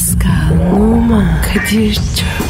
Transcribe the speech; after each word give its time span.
Pascal, 0.00 0.72
Oman, 0.72 1.42
Kadir 1.42 1.94
çok 1.94 2.49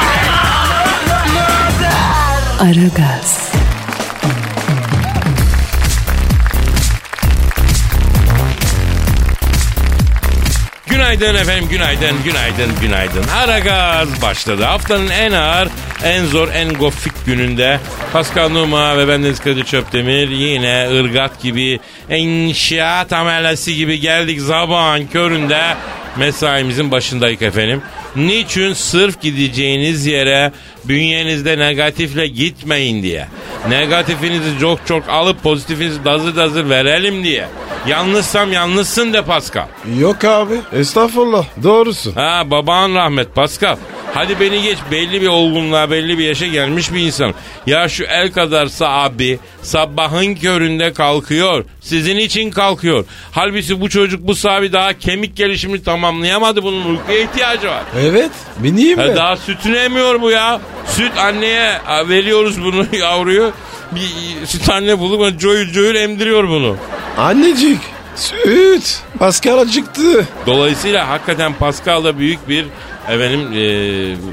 Aragaz, 2.61 3.51
Günaydın 10.85 11.35
efendim, 11.35 11.69
günaydın, 11.69 12.23
günaydın, 12.23 12.71
günaydın. 12.81 13.23
Ara 13.27 13.59
gaz 13.59 14.21
başladı. 14.21 14.63
Haftanın 14.63 15.09
en 15.09 15.31
ağır, 15.31 15.67
en 16.03 16.25
zor, 16.25 16.49
en 16.49 16.73
gofik 16.73 17.25
gününde 17.25 17.79
Pascal 18.13 18.49
Numa 18.49 18.97
ve 18.97 19.07
bendeniz 19.07 19.39
Kadir 19.39 19.63
Çöptemir 19.63 20.29
yine 20.29 20.89
ırgat 20.99 21.41
gibi, 21.41 21.79
inşaat 22.09 23.13
amelesi 23.13 23.75
gibi 23.75 23.99
geldik 23.99 24.41
sabahın 24.41 25.07
köründe 25.07 25.61
mesaimizin 26.17 26.91
başındayız 26.91 27.41
efendim. 27.41 27.81
Niçin? 28.15 28.73
Sırf 28.73 29.21
gideceğiniz 29.21 30.05
yere 30.05 30.51
bünyenizde 30.85 31.57
negatifle 31.57 32.27
gitmeyin 32.27 33.03
diye. 33.03 33.27
Negatifinizi 33.69 34.59
çok 34.61 34.87
çok 34.87 35.09
alıp 35.09 35.43
pozitifinizi 35.43 36.05
dazır 36.05 36.35
dazır 36.35 36.69
verelim 36.69 37.23
diye. 37.23 37.47
Yalnızsam 37.87 38.51
yalnızsın 38.53 39.13
de 39.13 39.21
Pascal. 39.21 39.65
Yok 39.99 40.25
abi. 40.25 40.55
Estağfurullah. 40.73 41.45
Doğrusun. 41.63 42.13
Ha 42.13 42.43
baban 42.45 42.95
rahmet 42.95 43.35
Pascal. 43.35 43.77
Hadi 44.13 44.39
beni 44.39 44.61
geç 44.61 44.77
belli 44.91 45.21
bir 45.21 45.27
olgunluğa 45.27 45.91
belli 45.91 46.17
bir 46.17 46.23
yaşa 46.23 46.47
gelmiş 46.47 46.93
bir 46.93 46.99
insan. 46.99 47.33
Ya 47.67 47.89
şu 47.89 48.03
el 48.03 48.31
kadarsa 48.31 48.87
abi 48.89 49.39
sabahın 49.61 50.35
köründe 50.35 50.93
kalkıyor. 50.93 51.65
Sizin 51.81 52.17
için 52.17 52.51
kalkıyor. 52.51 53.05
Halbuki 53.31 53.81
bu 53.81 53.89
çocuk 53.89 54.27
bu 54.27 54.35
sabi 54.35 54.73
daha 54.73 54.93
kemik 54.99 55.35
gelişimini 55.35 55.83
tamamlayamadı. 55.83 56.63
Bunun 56.63 56.85
uykuya 56.85 57.19
ihtiyacı 57.19 57.67
var. 57.67 57.83
Evet. 57.99 58.31
Bineyim 58.57 58.97
mi? 58.99 59.15
daha 59.15 59.37
sütünü 59.37 59.77
emiyor 59.77 60.21
bu 60.21 60.31
ya. 60.31 60.61
Süt 60.85 61.17
anneye 61.17 61.71
veriyoruz 62.09 62.63
bunu 62.63 62.85
yavruyu. 62.95 63.51
Bir 63.91 64.45
süt 64.45 64.69
anne 64.69 64.99
bulup 64.99 65.39
coyul 65.39 65.71
coyul 65.73 65.95
emdiriyor 65.95 66.47
bunu. 66.49 66.77
Annecik. 67.17 67.79
Süt. 68.15 68.99
Pascal 69.19 69.57
acıktı. 69.57 70.27
Dolayısıyla 70.45 71.09
hakikaten 71.09 71.53
Pascal 71.53 72.03
da 72.03 72.19
büyük 72.19 72.49
bir 72.49 72.65
efendim 73.09 73.53
e, 73.53 73.63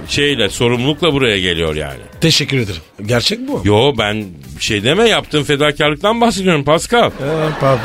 şeyle 0.08 0.48
sorumlulukla 0.48 1.12
buraya 1.12 1.38
geliyor 1.38 1.74
yani. 1.74 2.00
Teşekkür 2.20 2.58
ederim. 2.58 2.80
Gerçek 3.06 3.48
bu. 3.48 3.60
Yo 3.64 3.92
ben 3.98 4.24
şey 4.60 4.84
deme 4.84 5.08
yaptığın 5.08 5.42
fedakarlıktan 5.42 6.20
bahsediyorum 6.20 6.64
Pascal. 6.64 7.02
Ha, 7.10 7.10
pardon. 7.60 7.80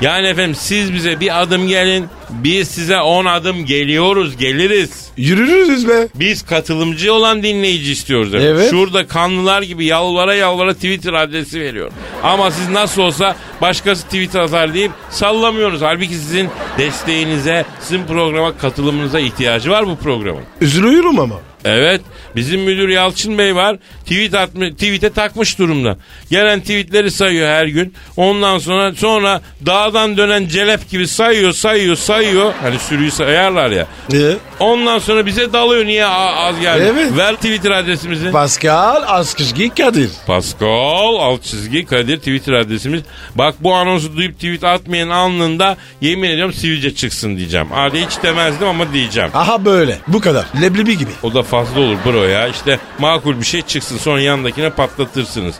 Yani 0.00 0.26
efendim 0.26 0.54
siz 0.54 0.94
bize 0.94 1.20
bir 1.20 1.42
adım 1.42 1.68
gelin 1.68 2.06
biz 2.30 2.68
size 2.68 3.00
on 3.00 3.24
adım 3.24 3.66
geliyoruz 3.66 4.36
geliriz. 4.36 5.10
Yürürüz 5.16 5.88
be. 5.88 6.08
Biz 6.14 6.42
katılımcı 6.42 7.14
olan 7.14 7.42
dinleyici 7.42 7.92
istiyoruz. 7.92 8.34
efendim. 8.34 8.54
Evet. 8.56 8.70
Şurada 8.70 9.06
kanlılar 9.06 9.62
gibi 9.62 9.84
yalvara 9.84 10.34
yalvara 10.34 10.74
Twitter 10.74 11.12
adresi 11.12 11.60
veriyor. 11.60 11.90
Ama 12.22 12.50
siz 12.50 12.68
nasıl 12.68 13.02
olsa 13.02 13.36
başkası 13.60 14.04
Twitter 14.04 14.40
atar 14.40 14.74
deyip 14.74 14.92
sallamıyoruz. 15.10 15.82
Halbuki 15.82 16.14
sizin 16.14 16.48
desteğinize, 16.78 17.64
sizin 17.80 18.06
programa 18.06 18.56
katılımınıza 18.56 19.20
ihtiyacı 19.20 19.70
var 19.70 19.86
bu 19.86 19.96
programın. 19.96 20.42
Üzülüyorum 20.60 21.18
ama. 21.20 21.34
Evet 21.64 22.00
bizim 22.36 22.60
müdür 22.60 22.88
Yalçın 22.88 23.38
Bey 23.38 23.54
var 23.54 23.76
tweet 24.04 24.34
atmış, 24.34 24.70
tweet'e 24.70 25.10
takmış 25.10 25.58
durumda. 25.58 25.96
Gelen 26.30 26.60
tweetleri 26.60 27.10
sayıyor 27.10 27.48
her 27.48 27.66
gün. 27.66 27.94
Ondan 28.16 28.58
sonra 28.58 28.94
sonra 28.94 29.40
dağdan 29.66 30.16
dönen 30.16 30.46
celep 30.46 30.90
gibi 30.90 31.08
sayıyor 31.08 31.52
sayıyor 31.52 31.96
sayıyor. 31.96 32.52
Hani 32.62 32.78
sürüyü 32.78 33.10
sayarlar 33.10 33.70
ya. 33.70 33.86
Ee? 34.12 34.36
Ondan 34.60 34.98
sonra 34.98 35.26
bize 35.26 35.52
dalıyor 35.52 35.86
niye 35.86 36.06
az 36.06 36.60
geldi. 36.60 36.92
Evet. 36.94 37.16
Ver 37.16 37.34
Twitter 37.34 37.70
adresimizi. 37.70 38.30
Pascal 38.30 39.02
Askışgi 39.06 39.70
Kadir. 39.74 40.10
Pascal 40.26 41.14
alt 41.16 41.42
çizgi 41.42 41.86
Kadir 41.86 42.18
Twitter 42.18 42.52
adresimiz. 42.52 43.02
Bak 43.34 43.54
bu 43.60 43.74
anonsu 43.74 44.16
duyup 44.16 44.34
tweet 44.34 44.64
atmayan 44.64 45.08
anında 45.08 45.76
yemin 46.00 46.30
ediyorum 46.30 46.52
sivilce 46.52 46.94
çıksın 46.94 47.36
diyeceğim. 47.36 47.66
Hadi 47.70 48.06
hiç 48.06 48.22
demezdim 48.22 48.68
ama 48.68 48.92
diyeceğim. 48.92 49.30
Aha 49.34 49.64
böyle. 49.64 49.98
Bu 50.08 50.20
kadar. 50.20 50.44
Leblebi 50.62 50.98
gibi. 50.98 51.10
O 51.22 51.34
da 51.34 51.42
fazla 51.50 51.80
olur 51.80 51.96
bro 52.04 52.24
ya. 52.24 52.48
İşte 52.48 52.78
makul 52.98 53.40
bir 53.40 53.44
şey 53.46 53.62
çıksın 53.62 53.98
sonra 53.98 54.20
yanındakine 54.20 54.70
patlatırsınız. 54.70 55.54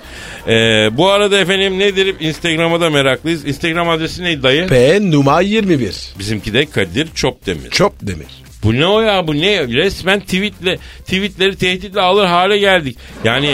Ee, 0.46 0.52
bu 0.92 1.08
arada 1.08 1.38
efendim 1.40 1.78
nedir? 1.78 2.16
Instagram'a 2.20 2.80
da 2.80 2.90
meraklıyız. 2.90 3.46
Instagram 3.46 3.88
adresi 3.88 4.22
neydi 4.22 4.42
dayı? 4.42 4.68
P 4.68 5.10
numara 5.10 5.40
21. 5.40 5.96
Bizimki 6.18 6.52
de 6.54 6.66
Kadir 6.66 7.08
Çopdemir. 7.14 7.70
Çok 7.70 7.92
demir. 8.00 8.49
Bu 8.62 8.75
ne 8.75 8.87
o 8.87 9.00
ya 9.00 9.26
bu 9.26 9.34
ne? 9.34 9.69
Resmen 9.69 10.21
tweetle, 10.21 10.78
tweetleri 11.04 11.56
tehditle 11.56 12.00
alır 12.00 12.26
hale 12.26 12.59
geldik. 12.59 12.98
Yani 13.25 13.47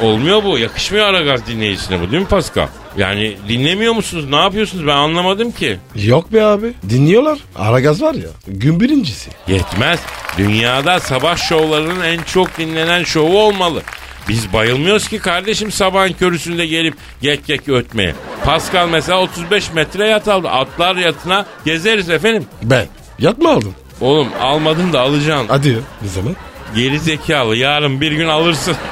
e, 0.00 0.04
olmuyor 0.04 0.44
bu. 0.44 0.58
Yakışmıyor 0.58 1.06
Aragaz 1.06 1.46
dinleyicisine 1.46 2.00
bu 2.00 2.10
değil 2.10 2.22
mi 2.22 2.28
Pascal? 2.28 2.66
Yani 2.98 3.36
dinlemiyor 3.48 3.92
musunuz? 3.94 4.24
Ne 4.30 4.36
yapıyorsunuz? 4.36 4.86
Ben 4.86 4.96
anlamadım 4.96 5.52
ki. 5.52 5.78
Yok 5.94 6.32
be 6.32 6.44
abi. 6.44 6.72
Dinliyorlar. 6.88 7.38
Aragaz 7.56 8.02
var 8.02 8.14
ya. 8.14 8.28
Gün 8.48 8.80
birincisi. 8.80 9.30
Yetmez. 9.48 10.00
Dünyada 10.38 11.00
sabah 11.00 11.36
şovlarının 11.36 12.00
en 12.04 12.22
çok 12.22 12.58
dinlenen 12.58 13.04
şovu 13.04 13.38
olmalı. 13.38 13.82
Biz 14.28 14.52
bayılmıyoruz 14.52 15.08
ki 15.08 15.18
kardeşim 15.18 15.72
sabahın 15.72 16.12
körüsünde 16.12 16.66
gelip 16.66 16.94
gek 17.22 17.46
gek 17.46 17.68
ötmeye. 17.68 18.14
Pascal 18.44 18.88
mesela 18.88 19.20
35 19.20 19.72
metre 19.72 20.08
yat 20.08 20.28
aldı. 20.28 20.48
Atlar 20.48 20.96
yatına 20.96 21.46
gezeriz 21.64 22.10
efendim. 22.10 22.44
Ben. 22.62 22.86
Yatma 23.18 23.50
aldım. 23.50 23.74
Oğlum 24.00 24.28
almadın 24.40 24.92
da 24.92 25.00
alacaksın. 25.00 25.48
Hadi 25.48 25.68
ya. 25.68 25.78
Ne 26.02 26.08
zaman? 26.08 26.36
Geri 26.74 26.98
zekalı 27.00 27.56
yarın 27.56 28.00
bir 28.00 28.12
gün 28.12 28.28
alırsın. 28.28 28.76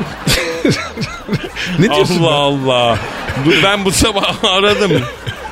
Ne 1.78 1.84
diyorsun? 1.94 2.22
Allah 2.22 2.34
Allah. 2.34 2.98
Dur, 3.44 3.52
ben 3.62 3.84
bu 3.84 3.90
sabah 3.90 4.44
aradım. 4.44 4.92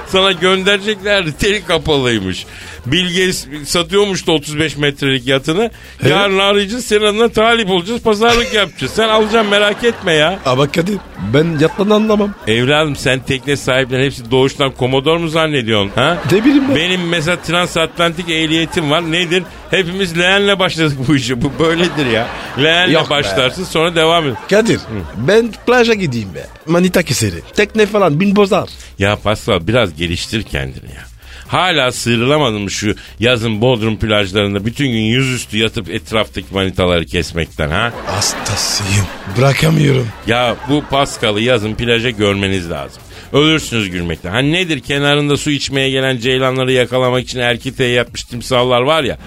Sana 0.06 0.32
göndereceklerdi. 0.32 1.36
Teli 1.36 1.64
kapalıymış. 1.64 2.46
Bilge 2.86 3.32
satıyormuş 3.64 4.26
da 4.26 4.32
35 4.32 4.76
metrelik 4.76 5.26
yatını. 5.26 5.70
Yarın 6.08 6.38
arayacağız. 6.38 6.84
Senin 6.86 7.04
adına 7.04 7.28
talip 7.28 7.70
olacağız. 7.70 8.02
Pazarlık 8.02 8.54
yapacağız. 8.54 8.92
Sen 8.92 9.08
alacaksın 9.08 9.50
merak 9.50 9.84
etme 9.84 10.12
ya. 10.12 10.38
Ama 10.46 10.72
Kadir 10.72 10.96
ben 11.34 11.58
yatmadan 11.60 11.90
anlamam. 11.90 12.34
Evladım 12.46 12.96
sen 12.96 13.20
tekne 13.20 13.56
sahipleri 13.56 14.04
hepsi 14.04 14.30
doğuştan 14.30 14.70
komodor 14.70 15.16
mu 15.16 15.28
zannediyorsun? 15.28 15.90
Ha? 15.94 16.18
Ne 16.32 16.44
bileyim 16.44 16.64
ben. 16.68 16.76
Benim 16.76 17.08
mesela 17.08 17.36
transatlantik 17.42 18.30
ehliyetim 18.30 18.90
var. 18.90 19.12
Nedir? 19.12 19.42
Hepimiz 19.70 20.18
leğenle 20.18 20.58
başladık 20.58 20.98
bu 21.08 21.16
işi. 21.16 21.42
Bu 21.42 21.52
böyledir 21.58 22.06
ya. 22.06 22.26
Leğenle 22.62 22.92
Yok 22.92 23.06
be. 23.06 23.10
başlarsın 23.10 23.64
sonra 23.64 23.96
devam 23.96 24.28
et. 24.28 24.34
Kadir 24.50 24.80
ben 25.16 25.52
plaja 25.66 25.94
gideyim 25.94 26.34
be. 26.34 26.46
Manita 26.66 27.02
keseri. 27.02 27.40
Tekne 27.56 27.86
falan 27.86 28.20
bin 28.20 28.36
bozar. 28.36 28.68
Ya 28.98 29.16
Pascal 29.16 29.66
biraz 29.66 29.96
geliştir 29.96 30.42
kendini 30.42 30.94
ya. 30.94 31.15
Hala 31.48 31.92
sıyrılamadın 31.92 32.60
mı 32.60 32.70
şu 32.70 32.94
yazın 33.20 33.60
Bodrum 33.60 33.98
plajlarında 33.98 34.66
bütün 34.66 34.86
gün 34.86 35.00
yüzüstü 35.00 35.58
yatıp 35.58 35.90
etraftaki 35.90 36.54
manitaları 36.54 37.06
kesmekten 37.06 37.70
ha? 37.70 37.92
Hastasıyım. 38.06 39.06
Bırakamıyorum. 39.38 40.08
Ya 40.26 40.56
bu 40.68 40.84
Pascal'ı 40.90 41.40
yazın 41.40 41.74
plaja 41.74 42.10
görmeniz 42.10 42.70
lazım. 42.70 43.02
Ölürsünüz 43.32 43.90
gülmekten. 43.90 44.30
Hani 44.30 44.52
nedir 44.52 44.80
kenarında 44.80 45.36
su 45.36 45.50
içmeye 45.50 45.90
gelen 45.90 46.18
ceylanları 46.18 46.72
yakalamak 46.72 47.24
için 47.24 47.38
erkiteğe 47.38 47.90
yapmış 47.90 48.24
timsahlar 48.24 48.80
var 48.80 49.02
ya. 49.04 49.18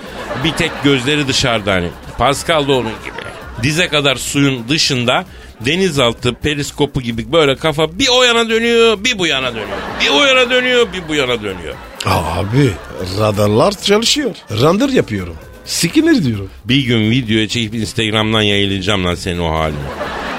Bir 0.43 0.51
tek 0.51 0.71
gözleri 0.83 1.27
dışarıda 1.27 1.73
hani. 1.73 1.87
Pascal 2.17 2.67
da 2.67 2.73
onun 2.73 2.83
gibi. 2.91 3.19
Dize 3.63 3.87
kadar 3.87 4.15
suyun 4.15 4.69
dışında 4.69 5.25
denizaltı 5.59 6.33
periskopu 6.33 7.01
gibi 7.01 7.31
böyle 7.31 7.55
kafa 7.55 7.99
bir 7.99 8.07
o 8.11 8.23
yana 8.23 8.49
dönüyor 8.49 9.03
bir 9.03 9.19
bu 9.19 9.27
yana 9.27 9.49
dönüyor. 9.51 9.77
Bir 10.01 10.09
o 10.09 10.25
yana 10.25 10.49
dönüyor 10.49 10.87
bir 10.93 11.07
bu 11.09 11.15
yana 11.15 11.43
dönüyor. 11.43 11.75
Abi 12.05 12.71
radarlar 13.19 13.71
çalışıyor. 13.83 14.31
Render 14.51 14.89
yapıyorum. 14.89 15.35
Sikinir 15.65 16.25
diyorum. 16.25 16.49
Bir 16.65 16.85
gün 16.85 17.11
videoya 17.11 17.47
çekip 17.47 17.75
Instagram'dan 17.75 18.41
yayınlayacağım 18.41 19.05
lan 19.05 19.15
senin 19.15 19.39
o 19.39 19.59
halini. 19.59 19.77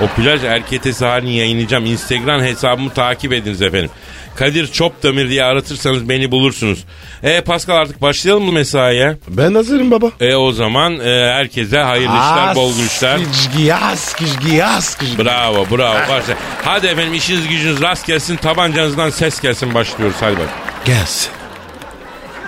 O 0.02 0.06
plaj 0.06 0.44
erketesi 0.44 1.04
halini 1.04 1.36
yayınlayacağım. 1.36 1.86
Instagram 1.86 2.40
hesabımı 2.40 2.90
takip 2.90 3.32
ediniz 3.32 3.62
efendim. 3.62 3.90
Kadir 4.36 4.66
Çopdemir 4.66 5.28
diye 5.30 5.44
aratırsanız 5.44 6.08
beni 6.08 6.30
bulursunuz. 6.30 6.84
E 7.22 7.40
Pascal 7.40 7.76
artık 7.76 8.02
başlayalım 8.02 8.44
mı 8.44 8.52
mesaiye? 8.52 9.16
Ben 9.28 9.54
hazırım 9.54 9.90
baba. 9.90 10.10
E 10.20 10.34
o 10.34 10.52
zaman 10.52 11.00
e, 11.00 11.32
herkese 11.34 11.78
hayırlı 11.78 12.14
işler, 12.14 12.54
bol 12.54 12.72
güçler. 12.76 13.20
Kışgiyas, 13.32 14.14
kışgiyas. 14.14 14.98
Bravo 15.18 15.66
bravo. 15.70 15.98
Başla. 16.08 16.34
Hadi 16.64 16.86
efendim 16.86 17.14
işiniz 17.14 17.48
gücünüz 17.48 17.82
rast 17.82 18.06
gelsin 18.06 18.36
tabancanızdan 18.36 19.10
ses 19.10 19.40
gelsin 19.40 19.74
başlıyoruz 19.74 20.16
hadi 20.20 20.36
bak. 20.38 20.48
Gelsin. 20.84 21.39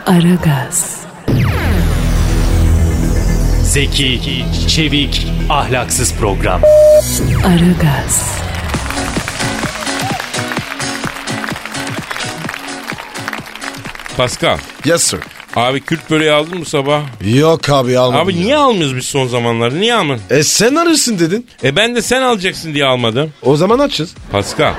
Aragaz, 0.07 1.01
Zeki, 3.63 4.45
çevik, 4.69 5.27
ahlaksız 5.51 6.15
program. 6.15 6.61
Aragaz, 7.47 8.39
Pascal 14.17 14.59
Yes 14.85 15.03
sir. 15.03 15.21
abi 15.57 15.81
Kürt 15.81 16.11
böreği 16.11 16.33
aldın 16.33 16.59
mı 16.59 16.65
sabah? 16.65 17.03
Yok 17.35 17.71
abi 17.71 17.99
almadım. 17.99 18.25
Abi 18.27 18.35
ya. 18.35 18.41
niye 18.41 18.57
almıyoruz 18.57 18.97
biz 18.97 19.05
son 19.05 19.27
zamanlarda 19.27 19.77
niye 19.77 19.95
almadın? 19.95 20.23
E 20.31 20.43
sen 20.43 20.75
arırsın 20.75 21.19
dedin. 21.19 21.47
E 21.65 21.77
ben 21.77 21.97
de 21.97 22.03
sen 22.03 22.23
alacaksın 22.23 22.75
diye 22.75 22.85
almadım. 22.85 23.33
O 23.43 23.57
zaman 23.57 23.79
açız. 23.79 24.15
Pascal 24.33 24.73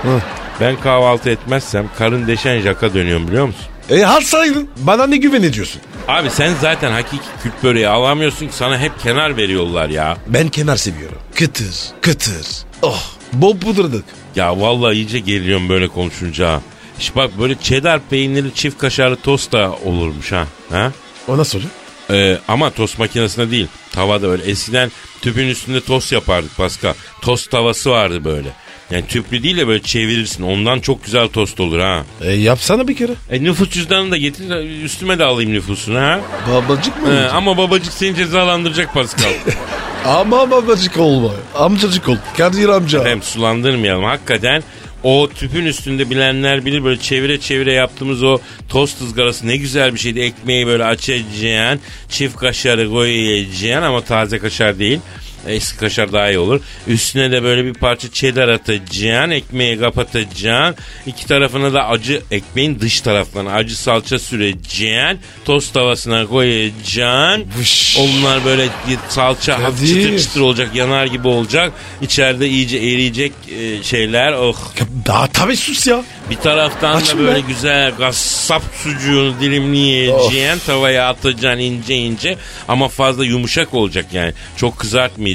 ben 0.61 0.75
kahvaltı 0.79 1.29
etmezsem 1.29 1.85
karın 1.97 2.27
deşen 2.27 2.59
jaka 2.61 2.93
dönüyorum 2.93 3.27
biliyor 3.27 3.45
musun? 3.45 3.65
E 3.89 4.05
alsaydın. 4.05 4.69
Bana 4.77 5.07
ne 5.07 5.17
güven 5.17 5.43
ediyorsun? 5.43 5.81
Abi 6.07 6.29
sen 6.29 6.53
zaten 6.61 6.91
hakiki 6.91 7.23
Kürt 7.43 7.63
böreği 7.63 7.87
alamıyorsun 7.87 8.47
ki 8.47 8.55
sana 8.55 8.79
hep 8.79 8.99
kenar 8.99 9.37
veriyorlar 9.37 9.89
ya. 9.89 10.17
Ben 10.27 10.49
kenar 10.49 10.77
seviyorum. 10.77 11.17
Kıtır, 11.35 11.75
kıtır. 12.01 12.47
Oh, 12.81 13.03
bol 13.33 13.57
pudırdık. 13.57 14.05
Ya 14.35 14.59
vallahi 14.59 14.95
iyice 14.95 15.19
geliyorum 15.19 15.69
böyle 15.69 15.87
konuşunca. 15.87 16.61
İşte 16.99 17.15
bak 17.15 17.39
böyle 17.39 17.55
cheddar 17.61 17.99
peynirli 18.09 18.53
çift 18.53 18.77
kaşarlı 18.77 19.15
tost 19.15 19.51
da 19.51 19.71
olurmuş 19.85 20.31
ha. 20.31 20.47
ha? 20.69 20.91
O 21.27 21.37
nasıl 21.37 21.57
oluyor? 21.59 21.71
Ee, 22.09 22.37
ama 22.47 22.69
tost 22.69 22.99
makinesinde 22.99 23.51
değil. 23.51 23.67
Tavada 23.91 24.27
öyle. 24.27 24.43
Eskiden 24.43 24.91
tüpün 25.21 25.47
üstünde 25.47 25.81
tost 25.81 26.11
yapardık 26.11 26.57
Pascal. 26.57 26.93
Tost 27.21 27.51
tavası 27.51 27.89
vardı 27.91 28.25
böyle. 28.25 28.49
Yani 28.91 29.07
tüplü 29.07 29.43
değil 29.43 29.57
de 29.57 29.67
böyle 29.67 29.81
çevirirsin. 29.83 30.43
Ondan 30.43 30.79
çok 30.79 31.03
güzel 31.05 31.27
tost 31.27 31.59
olur 31.59 31.79
ha. 31.79 32.03
E 32.21 32.31
yapsana 32.31 32.87
bir 32.87 32.95
kere. 32.97 33.11
E 33.29 33.43
nüfus 33.43 33.69
cüzdanını 33.69 34.11
da 34.11 34.17
getir. 34.17 34.49
Üstüme 34.83 35.19
de 35.19 35.23
alayım 35.23 35.53
nüfusunu 35.53 35.99
ha. 35.99 36.19
Babacık 36.51 37.01
mı? 37.01 37.07
Olacak? 37.07 37.33
ama 37.33 37.57
babacık 37.57 37.93
seni 37.93 38.15
cezalandıracak 38.15 38.93
Pascal. 38.93 39.29
Ama 40.05 40.51
babacık 40.51 40.97
olma. 40.97 41.29
Amcacık 41.55 42.09
ol. 42.09 42.15
Kadir 42.37 42.69
amca. 42.69 43.05
Hem 43.05 43.21
sulandırmayalım. 43.23 44.03
Hakikaten 44.03 44.63
o 45.03 45.29
tüpün 45.35 45.65
üstünde 45.65 46.09
bilenler 46.09 46.65
bilir 46.65 46.83
böyle 46.83 46.99
çevire 46.99 47.39
çevire 47.39 47.73
yaptığımız 47.73 48.23
o 48.23 48.37
tost 48.69 49.01
ızgarası 49.01 49.47
ne 49.47 49.57
güzel 49.57 49.93
bir 49.93 49.99
şeydi. 49.99 50.19
Ekmeği 50.19 50.67
böyle 50.67 50.85
açacaksın. 50.85 51.79
Çift 52.09 52.35
kaşarı 52.37 52.89
koyacaksın 52.89 53.81
ama 53.81 54.01
taze 54.01 54.39
kaşar 54.39 54.79
değil. 54.79 54.99
Eski 55.47 55.77
kaşar 55.77 56.13
daha 56.13 56.29
iyi 56.29 56.39
olur. 56.39 56.61
Üstüne 56.87 57.31
de 57.31 57.43
böyle 57.43 57.65
bir 57.65 57.73
parça 57.73 58.11
cheddar 58.11 58.47
atacaksın. 58.47 59.29
Ekmeği 59.31 59.79
kapatacaksın. 59.79 60.75
İki 61.05 61.27
tarafına 61.27 61.73
da 61.73 61.87
acı 61.87 62.21
ekmeğin 62.31 62.79
dış 62.79 63.01
taraflarına 63.01 63.51
acı 63.53 63.77
salça 63.77 64.19
süreceksin. 64.19 65.19
Tost 65.45 65.73
tavasına 65.73 66.25
koyacaksın. 66.27 67.45
Vış. 67.59 67.97
Onlar 67.99 68.45
böyle 68.45 68.67
salça 69.09 69.63
hafif 69.63 69.87
çıtır 69.87 70.19
çıtır 70.19 70.41
olacak. 70.41 70.69
Yanar 70.75 71.05
gibi 71.05 71.27
olacak. 71.27 71.71
İçeride 72.01 72.47
iyice 72.49 72.77
eriyecek 72.77 73.31
e, 73.59 73.83
şeyler. 73.83 74.33
Oh. 74.33 74.55
Ya, 74.79 74.85
Daha 75.05 75.27
tabii 75.27 75.57
sus 75.57 75.87
ya. 75.87 76.03
Bir 76.29 76.35
taraftan 76.35 76.95
Açın 76.95 77.17
da 77.17 77.21
böyle 77.23 77.35
be. 77.37 77.43
güzel 77.47 77.91
gassap 77.97 78.63
sucuğunu 78.83 79.39
dilimleyeceksin. 79.41 80.65
Tavaya 80.65 81.09
atacaksın 81.09 81.59
ince 81.59 81.95
ince. 81.95 82.37
Ama 82.67 82.87
fazla 82.87 83.25
yumuşak 83.25 83.73
olacak 83.73 84.05
yani. 84.13 84.33
Çok 84.57 84.79
kızartmayacaksın. 84.79 85.32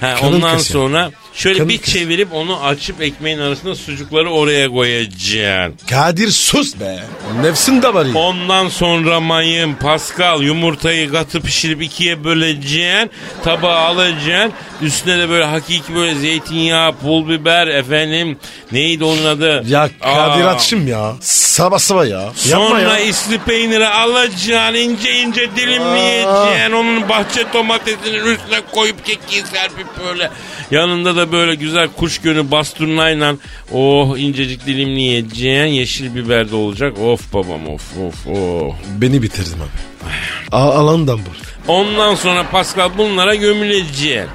Ha, 0.00 0.14
Kanın 0.20 0.32
ondan 0.36 0.56
kesiyor. 0.56 0.82
sonra 0.84 1.10
şöyle 1.34 1.58
Kanın 1.58 1.68
bir 1.68 1.78
kesiyor. 1.78 2.04
çevirip 2.04 2.32
onu 2.34 2.64
açıp 2.64 3.02
ekmeğin 3.02 3.38
arasına 3.38 3.74
sucukları 3.74 4.30
oraya 4.30 4.68
koyacaksın. 4.68 5.74
Kadir 5.90 6.28
sus 6.30 6.80
be. 6.80 6.98
Nefsin 7.42 7.82
de 7.82 7.94
var 7.94 8.06
ya. 8.06 8.14
Ondan 8.14 8.68
sonra 8.68 9.20
mayın, 9.20 9.74
pascal, 9.74 10.42
yumurtayı 10.42 11.12
katı 11.12 11.40
pişirip 11.40 11.82
ikiye 11.82 12.24
böleceksin. 12.24 13.10
Tabağa 13.44 13.76
alacaksın. 13.78 14.52
Üstüne 14.82 15.18
de 15.18 15.28
böyle 15.28 15.44
hakiki 15.44 15.94
böyle 15.94 16.14
zeytinyağı, 16.14 16.92
pul 16.92 17.28
biber 17.28 17.66
efendim. 17.66 18.38
Neydi 18.72 19.04
onun 19.04 19.24
adı? 19.24 19.64
Ya 19.68 19.90
Kadir 20.00 20.44
Aa. 20.44 20.50
açım 20.50 20.88
ya. 20.88 21.12
Sabah 21.20 21.78
sabah 21.78 22.06
ya. 22.06 22.20
Yapma 22.48 22.68
Sonra 22.68 22.80
ya. 22.80 22.98
isli 22.98 23.38
peyniri 23.38 23.88
alacaksın, 23.88 24.74
ince 24.74 25.12
ince 25.12 25.48
dilimleyeceksin. 25.56 26.72
Onun 26.72 27.08
bahçe 27.08 27.44
domatesinin 27.54 28.14
üstüne 28.26 28.60
koyup 28.72 29.06
kekiği 29.06 29.42
serpip 29.42 29.86
böyle. 30.08 30.30
Yanında 30.70 31.16
da 31.16 31.19
böyle 31.32 31.54
güzel 31.54 31.88
kuş 31.96 32.18
gönü 32.18 32.50
basturnayla 32.50 33.34
oh 33.72 34.18
incecik 34.18 34.66
dilimleyeceksin. 34.66 35.66
Yeşil 35.66 36.14
biber 36.14 36.50
de 36.50 36.56
olacak. 36.56 36.98
Of 36.98 37.32
babam 37.32 37.68
of 37.68 37.82
of 37.98 38.26
of. 38.26 38.74
Beni 39.00 39.22
bitirdim 39.22 39.58
abi. 39.62 40.10
A 40.52 40.58
alandan 40.74 41.18
vur. 41.18 41.36
Ondan 41.68 42.14
sonra 42.14 42.50
Pascal 42.50 42.90
bunlara 42.98 43.34
gömüleceksin. 43.34 44.28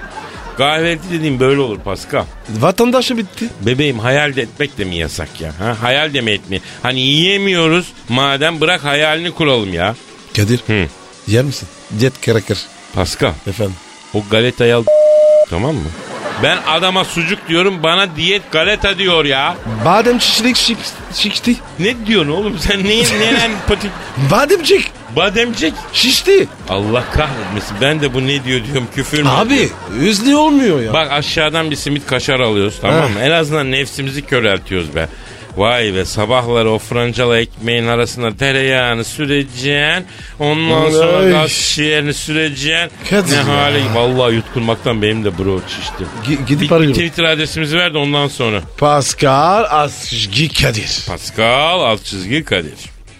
Kahvaltı 0.58 1.02
dediğim 1.12 1.40
böyle 1.40 1.60
olur 1.62 1.80
Pascal. 1.80 2.24
Vatandaşı 2.60 3.18
bitti. 3.18 3.50
Bebeğim 3.62 4.00
hayal 4.00 4.36
de 4.36 4.42
etmek 4.42 4.78
de 4.78 4.84
mi 4.86 4.96
yasak 4.96 5.42
ya? 5.42 5.52
Ha? 5.60 5.78
Hayal 5.82 6.14
de 6.14 6.22
mi 6.22 6.32
etmeyin? 6.32 6.64
Hani 6.84 7.00
yiyemiyoruz 7.02 7.86
madem 8.10 8.62
bırak 8.62 8.84
hayalini 8.84 9.32
kuralım 9.32 9.74
ya. 9.74 9.96
Kadir. 10.36 10.60
Hı. 10.68 10.88
Yer 11.28 11.44
misin? 11.44 11.68
Diyet 12.00 12.22
karakır. 12.22 12.58
Pascal 12.94 13.32
Efendim. 13.48 13.76
o 14.14 14.24
galetayı 14.32 14.76
al 14.76 14.84
tamam 15.50 15.76
mı? 15.76 15.90
Ben 16.44 16.58
adama 16.68 17.04
sucuk 17.04 17.48
diyorum 17.48 17.84
bana 17.84 18.16
diyet 18.16 18.52
galeta 18.52 18.98
diyor 18.98 19.26
ya. 19.26 19.56
Badem 19.86 20.22
şiş, 20.22 20.74
şişti. 21.14 21.56
Ne 21.80 22.08
diyorsun 22.08 22.32
oğlum 22.32 22.60
sen 22.60 22.84
neyin 22.84 23.06
neren 23.20 23.52
pati... 23.68 23.88
Bademcik 24.32 24.92
Bademcik. 25.16 25.74
şişti. 25.94 26.48
Allah 26.70 27.04
kahretmesin 27.14 27.78
ben 27.82 28.02
de 28.02 28.14
bu 28.14 28.28
ne 28.28 28.44
diyor 28.44 28.64
diyorum 28.66 28.88
küfür 28.96 29.24
mü? 29.24 29.30
Abi 29.30 29.70
üzlü 30.00 30.36
olmuyor 30.36 30.82
ya. 30.82 30.94
Bak 30.94 31.12
aşağıdan 31.12 31.72
bir 31.72 31.76
simit 31.76 32.06
kaşar 32.08 32.40
alıyoruz 32.40 32.78
tamam 32.82 33.12
mı? 33.12 33.20
En 33.20 33.32
azından 33.32 33.72
nefsimizi 33.72 34.22
köreltiyoruz 34.22 34.96
be. 34.96 35.08
Vay 35.58 35.94
be 35.96 36.06
sabahları 36.06 36.72
o 36.72 36.80
francalı 36.80 37.38
ekmeğin 37.38 37.88
arasına 37.88 38.38
tereyağını 38.38 39.04
süreceksin. 39.04 40.06
Ondan 40.40 40.90
sonra 40.92 41.18
Ay. 41.18 41.32
gaz 41.32 41.52
şişelerini 41.52 42.14
süreceksin. 42.14 42.90
Kadir 43.10 43.32
ne 43.32 43.36
ya. 43.36 43.48
hale 43.48 43.80
vallahi 43.94 44.36
yutkunmaktan 44.36 45.02
benim 45.02 45.26
de 45.26 45.38
bro 45.38 45.62
şişti. 45.68 46.04
Gi- 46.28 46.46
gidip 46.46 46.62
Bir, 46.62 46.70
bir 46.70 46.72
arıyorum. 46.76 46.94
Twitter 46.94 47.24
adresimizi 47.24 47.78
ver 47.78 47.94
de 47.94 47.98
ondan 47.98 48.28
sonra. 48.28 48.62
Pascal 48.78 49.66
Asgi 49.70 50.50
Kadir. 50.54 51.04
Pascal 51.08 51.80
alt 51.82 52.04
çizgi 52.06 52.44
Kadir. 52.44 52.74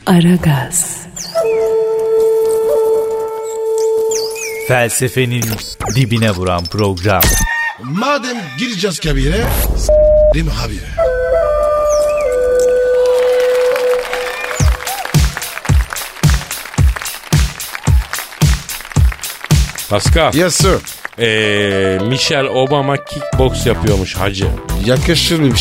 Aragaz, 0.06 0.98
Felsefenin 4.68 5.44
dibine 5.96 6.32
vuran 6.32 6.64
program. 6.66 7.22
Madem 7.84 8.38
gireceğiz 8.60 9.00
kabire. 9.00 9.44
S**rim 9.78 10.48
habire. 10.48 11.15
Pascal. 19.90 20.34
Yes 20.34 20.56
sir. 20.56 20.80
Ee, 21.20 21.98
Michelle 22.08 22.50
Obama 22.50 22.98
kickbox 22.98 23.66
yapıyormuş 23.66 24.16
hacı. 24.16 24.48
Yakışır 24.86 25.40
mı? 25.40 25.54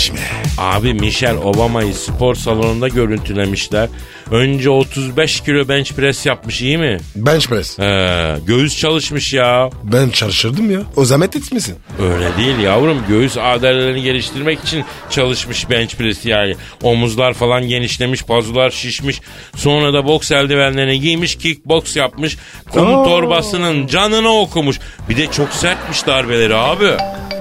Abi 0.59 0.95
Michelle 0.95 1.39
Obama'yı 1.39 1.95
spor 1.95 2.35
salonunda 2.35 2.89
görüntülemişler. 2.89 3.89
Önce 4.31 4.71
35 4.71 5.41
kilo 5.41 5.69
bench 5.69 5.93
press 5.93 6.27
yapmış 6.27 6.63
iyi 6.63 6.79
mi? 6.79 6.99
Bench 7.17 7.47
press. 7.49 7.79
Ee, 7.79 8.37
göğüs 8.47 8.79
çalışmış 8.79 9.33
ya. 9.33 9.71
Ben 9.83 10.11
çalışırdım 10.11 10.71
ya. 10.71 10.81
O 10.97 11.05
zahmet 11.05 11.37
etmesin. 11.37 11.75
Öyle 12.03 12.37
değil 12.37 12.59
yavrum. 12.59 13.03
Göğüs 13.09 13.37
adalelerini 13.37 14.03
geliştirmek 14.03 14.61
için 14.61 14.85
çalışmış 15.11 15.71
bench 15.71 15.95
press 15.95 16.27
yani. 16.27 16.57
Omuzlar 16.83 17.35
falan 17.35 17.69
genişlemiş, 17.69 18.23
pazular 18.23 18.71
şişmiş. 18.71 19.21
Sonra 19.57 19.93
da 19.93 20.07
boks 20.07 20.33
eldivenlerini 20.33 21.01
giymiş, 21.01 21.37
kickbox 21.37 21.97
yapmış. 21.97 22.37
Kum 22.71 22.95
Aa. 22.95 23.05
torbasının 23.05 23.87
canını 23.87 24.29
okumuş. 24.41 24.81
Bir 25.09 25.17
de 25.17 25.27
çok 25.27 25.53
sertmiş 25.53 26.07
darbeleri 26.07 26.55
abi. 26.57 26.91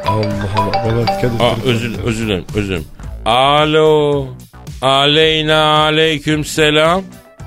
Allah 0.07 0.49
Allah. 0.57 0.83
Evet 0.93 1.07
Kadir. 1.21 1.39
Aa, 1.39 1.55
özür, 1.65 1.99
özür 2.05 2.25
dilerim, 2.27 2.45
özür 2.55 2.67
dilerim. 2.67 2.85
Alo. 3.25 4.27
Aleyna 4.81 5.63
aleyküm 5.83 6.45
selam. 6.45 7.01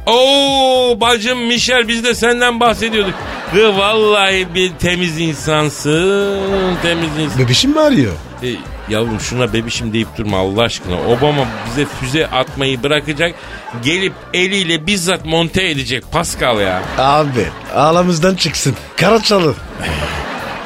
Oo 0.07 1.01
bacım 1.01 1.39
Michel 1.47 1.89
biz 1.89 2.05
de 2.05 2.15
senden 2.15 2.61
bahsediyorduk. 2.61 3.15
Kız 3.53 3.77
vallahi 3.77 4.47
bir 4.55 4.71
temiz 4.71 5.21
insansın. 5.21 6.77
Temiz 6.83 7.11
insan. 7.21 7.39
Bebişim 7.39 7.71
mi 7.71 7.81
arıyor? 7.81 8.13
E, 8.43 8.49
yavrum 8.89 9.21
şuna 9.21 9.53
bebişim 9.53 9.93
deyip 9.93 10.09
durma 10.19 10.39
Allah 10.39 10.63
aşkına. 10.63 10.95
Obama 11.09 11.45
bize 11.67 11.87
füze 12.01 12.27
atmayı 12.27 12.83
bırakacak. 12.83 13.35
Gelip 13.85 14.13
eliyle 14.35 14.87
bizzat 14.87 15.25
monte 15.25 15.69
edecek 15.71 16.05
Pascal 16.13 16.61
ya. 16.61 16.83
Abi 16.99 17.47
ağlamızdan 17.75 18.35
çıksın. 18.35 18.75
Karaçalı. 18.97 19.55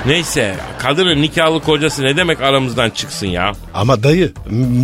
Neyse 0.06 0.56
kadının 0.78 1.22
nikahlı 1.22 1.60
kocası 1.62 2.02
ne 2.02 2.16
demek 2.16 2.40
aramızdan 2.40 2.90
çıksın 2.90 3.26
ya. 3.26 3.52
Ama 3.74 4.02
dayı 4.02 4.32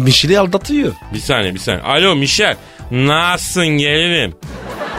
Mişili 0.04 0.38
aldatıyor. 0.38 0.92
Bir 1.14 1.18
saniye 1.18 1.54
bir 1.54 1.58
saniye. 1.58 1.82
Alo 1.82 2.16
Michel. 2.16 2.56
Nasılsın 2.90 3.66
gelinim? 3.66 4.34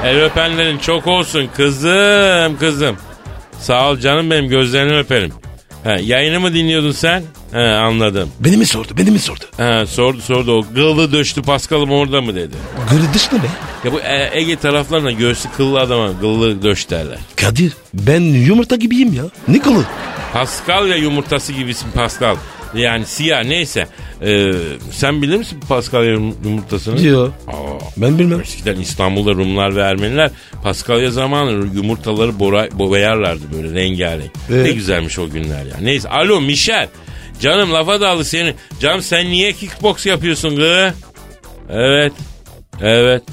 El 0.03 0.23
öpenlerin 0.23 0.77
çok 0.77 1.07
olsun 1.07 1.49
kızım 1.55 2.57
kızım. 2.59 2.97
Sağ 3.59 3.89
ol 3.89 3.97
canım 3.99 4.31
benim 4.31 4.49
gözlerini 4.49 4.97
öperim. 4.97 5.33
He, 5.83 5.99
yayını 6.03 6.39
mı 6.39 6.53
dinliyordun 6.53 6.91
sen? 6.91 7.23
He, 7.51 7.59
anladım. 7.59 8.31
Beni 8.39 8.57
mi 8.57 8.65
sordu 8.65 8.87
beni 8.97 9.11
mi 9.11 9.19
sordu? 9.19 9.43
He, 9.57 9.85
sordu 9.85 10.21
sordu 10.21 10.57
o 10.57 10.73
kıllı 10.75 11.11
döştü 11.11 11.41
Paskal'ım 11.41 11.91
orada 11.91 12.21
mı 12.21 12.35
dedi. 12.35 12.55
Gırı 12.91 13.13
dış 13.13 13.31
ne 13.31 13.43
be? 13.43 13.47
Ya 13.85 13.93
bu 13.93 13.99
E- 13.99 14.29
Ege 14.33 14.55
taraflarına 14.55 15.11
göğsü 15.11 15.51
kıllı 15.51 15.79
adama 15.79 16.19
kıllı 16.19 16.63
döş 16.63 16.89
derler. 16.89 17.17
Kadir 17.35 17.73
ben 17.93 18.21
yumurta 18.21 18.75
gibiyim 18.75 19.13
ya. 19.13 19.23
Nikolu. 19.47 19.83
Pascal 20.33 20.87
ya 20.87 20.95
yumurtası 20.95 21.53
gibisin 21.53 21.91
Pascal. 21.91 22.35
Yani 22.75 23.05
siyah 23.05 23.43
neyse. 23.43 23.87
Ee, 24.21 24.51
sen 24.91 25.21
bilir 25.21 25.37
misin 25.37 25.59
Paskalya 25.69 26.11
yum- 26.11 26.35
yumurtasını? 26.43 26.97
Diyor. 26.97 27.27
Aa, 27.47 27.53
Ben 27.97 28.19
bilmem. 28.19 28.41
Eskiden 28.41 28.75
İstanbul'da 28.79 29.31
Rumlar 29.31 29.75
ve 29.75 29.81
Ermeniler 29.81 30.31
Paskalya 30.63 31.11
zamanı 31.11 31.51
yumurtaları 31.75 32.39
bora, 32.39 32.67
boyarlardı 32.79 33.43
böyle 33.53 33.81
rengarenk. 33.81 34.31
Evet. 34.51 34.65
Ne 34.65 34.71
güzelmiş 34.71 35.19
o 35.19 35.29
günler 35.29 35.65
ya. 35.65 35.77
Neyse 35.81 36.09
alo 36.09 36.41
Michel. 36.41 36.87
Canım 37.39 37.73
lafa 37.73 38.01
daldı 38.01 38.25
senin. 38.25 38.55
Canım 38.79 39.01
sen 39.01 39.25
niye 39.25 39.53
kickbox 39.53 40.05
yapıyorsun 40.05 40.55
gı? 40.55 40.93
Evet. 41.69 42.13
Evet. 42.81 43.23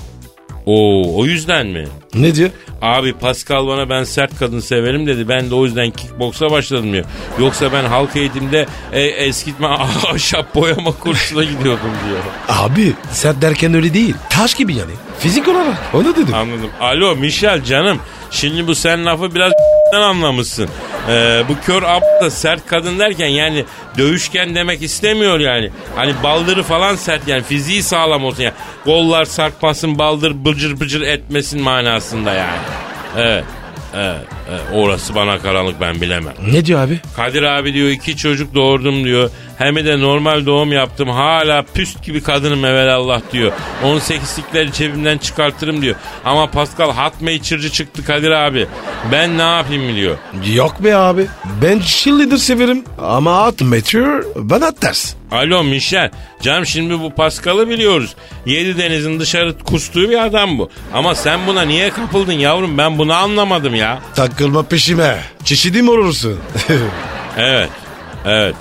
Oo, 0.66 1.18
o 1.20 1.24
yüzden 1.26 1.66
mi? 1.66 1.84
Ne 2.14 2.34
diyor? 2.34 2.50
Abi 2.82 3.12
Pascal 3.12 3.66
bana 3.66 3.90
ben 3.90 4.04
sert 4.04 4.38
kadın 4.38 4.60
severim 4.60 5.06
dedi. 5.06 5.28
Ben 5.28 5.50
de 5.50 5.54
o 5.54 5.64
yüzden 5.64 5.90
kickboksa 5.90 6.50
başladım 6.50 6.92
diyor. 6.92 7.04
Yoksa 7.40 7.72
ben 7.72 7.84
halk 7.84 8.16
eğitimde 8.16 8.66
e, 8.92 9.00
eskitme 9.02 9.66
ahşap 10.12 10.54
boyama 10.54 10.92
kursuna 10.92 11.44
gidiyordum 11.44 11.90
diyor. 12.08 12.18
Abi 12.48 12.92
sen 13.10 13.42
derken 13.42 13.74
öyle 13.74 13.94
değil. 13.94 14.14
Taş 14.30 14.54
gibi 14.54 14.74
yani. 14.74 14.92
Fizik 15.18 15.48
olarak. 15.48 15.78
Onu 15.94 16.16
dedim. 16.16 16.34
Anladım. 16.34 16.70
Alo 16.80 17.16
Michel 17.16 17.64
canım. 17.64 17.98
Şimdi 18.30 18.66
bu 18.66 18.74
sen 18.74 19.06
lafı 19.06 19.34
biraz 19.34 19.52
anlamışsın. 20.00 20.68
Ee, 21.08 21.42
bu 21.48 21.66
kör 21.66 21.82
ab 21.82 22.06
da 22.20 22.30
sert 22.30 22.66
kadın 22.66 22.98
derken 22.98 23.28
yani 23.28 23.64
dövüşken 23.98 24.54
demek 24.54 24.82
istemiyor 24.82 25.40
yani. 25.40 25.70
Hani 25.96 26.14
baldırı 26.22 26.62
falan 26.62 26.96
sert 26.96 27.28
yani 27.28 27.42
fiziği 27.42 27.82
sağlam 27.82 28.24
olsun 28.24 28.42
yani. 28.42 28.54
Kollar 28.84 29.24
sarkmasın 29.24 29.98
baldır 29.98 30.44
bıcır 30.44 30.80
bıcır 30.80 31.00
etmesin 31.00 31.62
manasında 31.62 32.32
yani. 32.32 32.58
Evet. 33.18 33.44
Evet, 33.96 34.26
evet. 34.50 34.62
orası 34.72 35.14
bana 35.14 35.38
karanlık 35.38 35.80
ben 35.80 36.00
bilemem. 36.00 36.34
Ne 36.52 36.64
diyor 36.64 36.80
abi? 36.80 37.00
Kadir 37.16 37.42
abi 37.42 37.74
diyor 37.74 37.88
iki 37.88 38.16
çocuk 38.16 38.54
doğurdum 38.54 39.04
diyor. 39.04 39.30
Hem 39.58 39.76
de 39.76 40.00
normal 40.00 40.46
doğum 40.46 40.72
yaptım. 40.72 41.08
Hala 41.08 41.62
püst 41.62 42.02
gibi 42.02 42.22
kadınım 42.22 42.64
Allah 42.64 43.22
diyor. 43.32 43.52
18'likleri 43.84 44.72
cebimden 44.72 45.18
çıkartırım 45.18 45.82
diyor. 45.82 45.96
Ama 46.24 46.50
Pascal 46.50 46.92
hat 46.92 47.14
içirci 47.22 47.72
çıktı 47.72 48.04
Kadir 48.04 48.30
abi. 48.30 48.66
Ben 49.12 49.38
ne 49.38 49.42
yapayım 49.42 49.96
diyor. 49.96 50.16
Yok 50.54 50.84
be 50.84 50.96
abi. 50.96 51.26
Ben 51.62 51.80
cheerleader 51.80 52.36
severim. 52.36 52.84
Ama 52.98 53.42
at 53.42 53.60
meteor 53.60 54.24
bana 54.36 54.74
ters. 54.74 55.14
Alo 55.30 55.64
Michel. 55.64 56.10
Canım 56.42 56.66
şimdi 56.66 57.00
bu 57.00 57.10
Pascal'ı 57.10 57.68
biliyoruz. 57.68 58.14
Yedi 58.46 58.78
denizin 58.78 59.20
dışarı 59.20 59.58
kustuğu 59.58 60.10
bir 60.10 60.24
adam 60.24 60.58
bu. 60.58 60.70
Ama 60.94 61.14
sen 61.14 61.46
buna 61.46 61.62
niye 61.62 61.90
kapıldın 61.90 62.32
yavrum 62.32 62.78
ben 62.78 62.98
bunu 62.98 63.14
anlamadım 63.14 63.74
ya. 63.74 63.98
Takılma 64.38 64.62
peşime. 64.62 65.18
Çeşidim 65.44 65.88
olursun. 65.88 66.38
Evet. 67.38 67.70
Evet. 68.26 68.54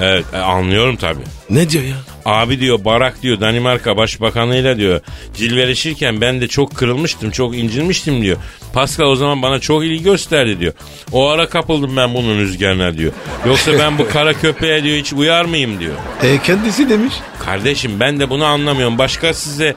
Evet 0.00 0.24
e, 0.32 0.36
anlıyorum 0.36 0.96
tabii. 0.96 1.22
ne 1.50 1.70
diyor 1.70 1.84
ya? 1.84 1.96
Abi 2.24 2.60
diyor 2.60 2.84
Barak 2.84 3.22
diyor 3.22 3.40
Danimarka 3.40 3.96
Başbakanıyla 3.96 4.76
diyor 4.76 5.00
cilveleşirken 5.36 6.20
ben 6.20 6.40
de 6.40 6.48
çok 6.48 6.74
kırılmıştım 6.76 7.30
çok 7.30 7.56
incinmiştim 7.56 8.22
diyor. 8.22 8.36
Pascal 8.74 9.04
o 9.06 9.16
zaman 9.16 9.42
bana 9.42 9.58
çok 9.58 9.84
ilgi 9.84 10.02
gösterdi 10.02 10.60
diyor. 10.60 10.72
O 11.12 11.28
ara 11.28 11.48
kapıldım 11.48 11.96
ben 11.96 12.14
bunun 12.14 12.38
rüzgarına 12.38 12.98
diyor. 12.98 13.12
Yoksa 13.46 13.72
ben 13.78 13.98
bu 13.98 14.08
kara 14.08 14.32
köpeğe 14.32 14.84
diyor 14.84 14.96
hiç 14.98 15.12
uyar 15.12 15.44
mıyım 15.44 15.80
diyor. 15.80 15.94
E 16.22 16.38
kendisi 16.42 16.88
demiş. 16.88 17.14
Kardeşim 17.44 18.00
ben 18.00 18.20
de 18.20 18.30
bunu 18.30 18.44
anlamıyorum. 18.44 18.98
Başka 18.98 19.34
size 19.34 19.74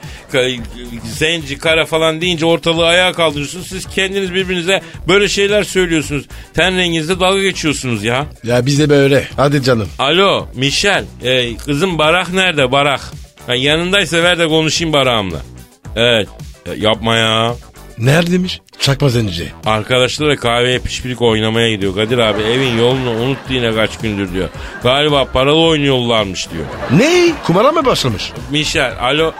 zenci 1.03 1.57
kara 1.57 1.85
falan 1.85 2.21
deyince 2.21 2.45
ortalığı 2.45 2.85
ayağa 2.87 3.13
kaldırıyorsunuz. 3.13 3.67
Siz 3.67 3.85
kendiniz 3.85 4.33
birbirinize 4.33 4.81
böyle 5.07 5.27
şeyler 5.29 5.63
söylüyorsunuz. 5.63 6.25
Ten 6.53 6.77
renginizde 6.77 7.19
dalga 7.19 7.41
geçiyorsunuz 7.41 8.03
ya. 8.03 8.25
Ya 8.43 8.65
bize 8.65 8.89
böyle. 8.89 9.27
Hadi 9.35 9.63
canım. 9.63 9.89
Alo 9.99 10.47
Michel 10.55 11.05
e, 11.23 11.57
kızım 11.57 11.97
Barak 11.97 12.33
nerede 12.33 12.71
Barak? 12.71 13.01
Ha, 13.47 13.55
yanındaysa 13.55 14.23
ver 14.23 14.39
de 14.39 14.47
konuşayım 14.47 14.93
Barak'ımla. 14.93 15.37
Evet 15.95 16.27
E, 16.65 16.71
yapma 16.79 17.15
ya. 17.15 17.55
Neredeymiş? 17.99 18.61
Çakma 18.79 19.09
zenci. 19.09 19.51
Arkadaşları 19.65 20.37
kahveye 20.37 20.79
pişpirik 20.79 21.21
oynamaya 21.21 21.69
gidiyor. 21.71 21.95
Kadir 21.95 22.17
abi 22.17 22.41
evin 22.43 22.77
yolunu 22.77 23.11
unuttu 23.11 23.53
yine 23.53 23.75
kaç 23.75 23.97
gündür 23.97 24.33
diyor. 24.33 24.49
Galiba 24.83 25.25
paralı 25.25 25.59
oynuyorlarmış 25.65 26.47
diyor. 26.51 26.65
Ne? 26.91 27.33
Kumara 27.43 27.71
mı 27.71 27.85
başlamış? 27.85 28.31
Michel 28.51 28.93
alo. 29.01 29.31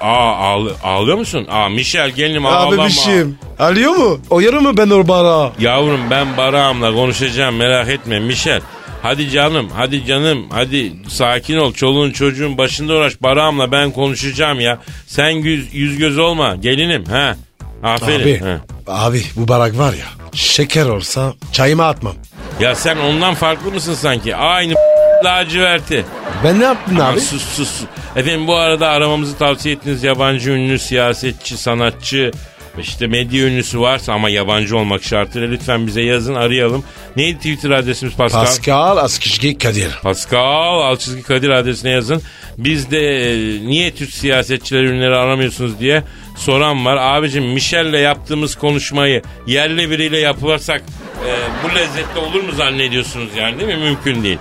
Aa, 0.00 0.36
ağlı- 0.36 0.74
ağlıyor 0.84 1.18
musun? 1.18 1.46
Aa 1.50 1.68
Michel 1.68 2.10
gelinim 2.10 2.46
ağlama. 2.46 2.82
Abi 2.82 2.88
bir 2.88 2.92
şeyim. 2.94 3.38
Alıyor 3.58 3.92
mu? 3.94 4.20
Oyarı 4.30 4.60
mı 4.60 4.76
ben 4.76 4.90
o 4.90 5.08
bara? 5.08 5.52
Yavrum 5.60 6.00
ben 6.10 6.36
Barak'ımla 6.36 6.92
konuşacağım 6.94 7.56
merak 7.56 7.88
etme 7.88 8.20
Michel. 8.20 8.60
Hadi 9.02 9.30
canım 9.30 9.68
hadi 9.76 10.06
canım 10.06 10.46
hadi 10.50 10.92
sakin 11.08 11.56
ol 11.56 11.72
çoluğun 11.72 12.10
çocuğun 12.10 12.58
başında 12.58 12.94
uğraş 12.94 13.22
Barak'ımla 13.22 13.72
ben 13.72 13.90
konuşacağım 13.90 14.60
ya. 14.60 14.78
Sen 15.06 15.30
yüz, 15.30 15.74
yüz 15.74 15.98
göz 15.98 16.18
olma 16.18 16.56
gelinim 16.56 17.04
ha. 17.04 17.36
Aferin. 17.82 18.22
Abi, 18.22 18.40
ha. 18.44 18.60
abi 18.86 19.22
bu 19.36 19.48
barak 19.48 19.78
var 19.78 19.92
ya 19.92 20.06
şeker 20.34 20.86
olsa 20.86 21.34
çayıma 21.52 21.86
atmam. 21.86 22.14
Ya 22.60 22.74
sen 22.74 22.96
ondan 22.96 23.34
farklı 23.34 23.70
mısın 23.72 23.94
sanki? 23.94 24.36
Aynı 24.36 24.74
laciverti. 25.24 26.04
Ben 26.44 26.60
ne 26.60 26.64
yaptın 26.64 26.96
Aman 26.96 27.12
abi? 27.12 27.20
Sus 27.20 27.42
sus. 27.42 27.80
Efendim 28.16 28.46
bu 28.46 28.56
arada 28.56 28.88
aramamızı 28.88 29.38
tavsiye 29.38 29.74
ettiğiniz 29.74 30.04
yabancı 30.04 30.50
ünlü, 30.50 30.78
siyasetçi, 30.78 31.56
sanatçı, 31.56 32.30
işte 32.78 33.06
medya 33.06 33.46
ünlüsü 33.46 33.80
varsa 33.80 34.12
ama 34.12 34.30
yabancı 34.30 34.76
olmak 34.76 35.04
şartıyla 35.04 35.48
lütfen 35.48 35.86
bize 35.86 36.02
yazın 36.02 36.34
arayalım. 36.34 36.84
Neydi 37.16 37.36
Twitter 37.36 37.70
adresimiz 37.70 38.14
Pascal? 38.14 38.44
Pascal 38.44 38.96
Askışki 38.96 39.58
Kadir. 39.58 39.90
Pascal 40.02 40.80
alt 40.80 41.00
çizgi 41.00 41.22
Kadir 41.22 41.50
adresine 41.50 41.90
yazın. 41.90 42.22
Biz 42.58 42.90
de 42.90 42.98
e, 42.98 43.36
niye 43.66 43.94
Türk 43.94 44.10
siyasetçileri 44.10 44.86
ünlüleri 44.86 45.16
aramıyorsunuz 45.16 45.80
diye 45.80 46.02
soran 46.36 46.84
var. 46.84 46.96
Abicim 46.96 47.44
Michel'le 47.44 47.98
yaptığımız 47.98 48.54
konuşmayı 48.54 49.22
yerli 49.46 49.90
biriyle 49.90 50.18
yaparsak 50.18 50.82
e, 51.26 51.30
bu 51.64 51.74
lezzetli 51.74 52.18
olur 52.20 52.42
mu 52.42 52.52
zannediyorsunuz 52.52 53.28
yani 53.36 53.58
değil 53.60 53.78
mi? 53.78 53.84
Mümkün 53.84 54.22
değil. 54.24 54.38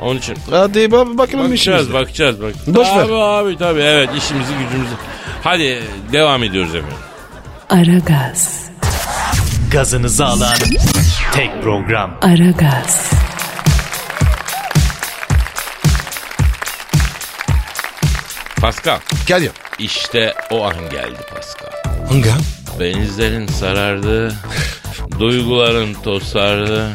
Onun 0.00 0.18
için 0.18 0.36
Hadi 0.50 0.92
bak 0.92 1.06
bakalım 1.18 1.44
bakacağız 1.50 1.92
bakacağız. 1.92 2.42
Bak. 2.42 2.54
Boş 2.66 2.86
ver. 2.88 2.94
Tabii 2.94 3.14
abi 3.14 3.56
tabii 3.58 3.80
evet 3.80 4.08
işimizi 4.18 4.52
gücümüzü. 4.54 4.94
Hadi 5.42 5.82
devam 6.12 6.42
ediyoruz 6.42 6.74
efendim. 6.74 6.96
Aragaz, 7.70 8.64
Gazınızı 9.72 10.26
alan 10.26 10.54
tek 11.34 11.62
program. 11.62 12.18
Aragaz, 12.22 13.10
Pascal 18.60 18.98
Kadir. 19.28 19.50
İşte 19.78 20.34
o 20.50 20.64
an 20.64 20.76
geldi 20.90 21.20
Pascal. 21.34 21.92
Hangi 22.08 22.32
an? 22.32 22.40
Benizlerin 22.80 23.46
sarardı, 23.46 24.34
duyguların 25.18 25.94
tosardı. 25.94 26.90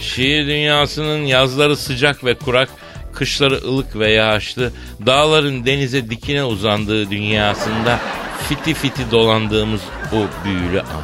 Şiir 0.00 0.46
dünyasının 0.46 1.24
yazları 1.24 1.76
sıcak 1.76 2.24
ve 2.24 2.34
kurak, 2.34 2.68
kışları 3.14 3.54
ılık 3.54 3.98
ve 3.98 4.10
yağışlı, 4.10 4.72
dağların 5.06 5.66
denize 5.66 6.10
dikine 6.10 6.44
uzandığı 6.44 7.10
dünyasında 7.10 7.98
fiti 8.48 8.74
fiti 8.74 9.10
dolandığımız 9.10 9.80
o 10.12 10.44
büyülü 10.44 10.80
an. 10.80 11.02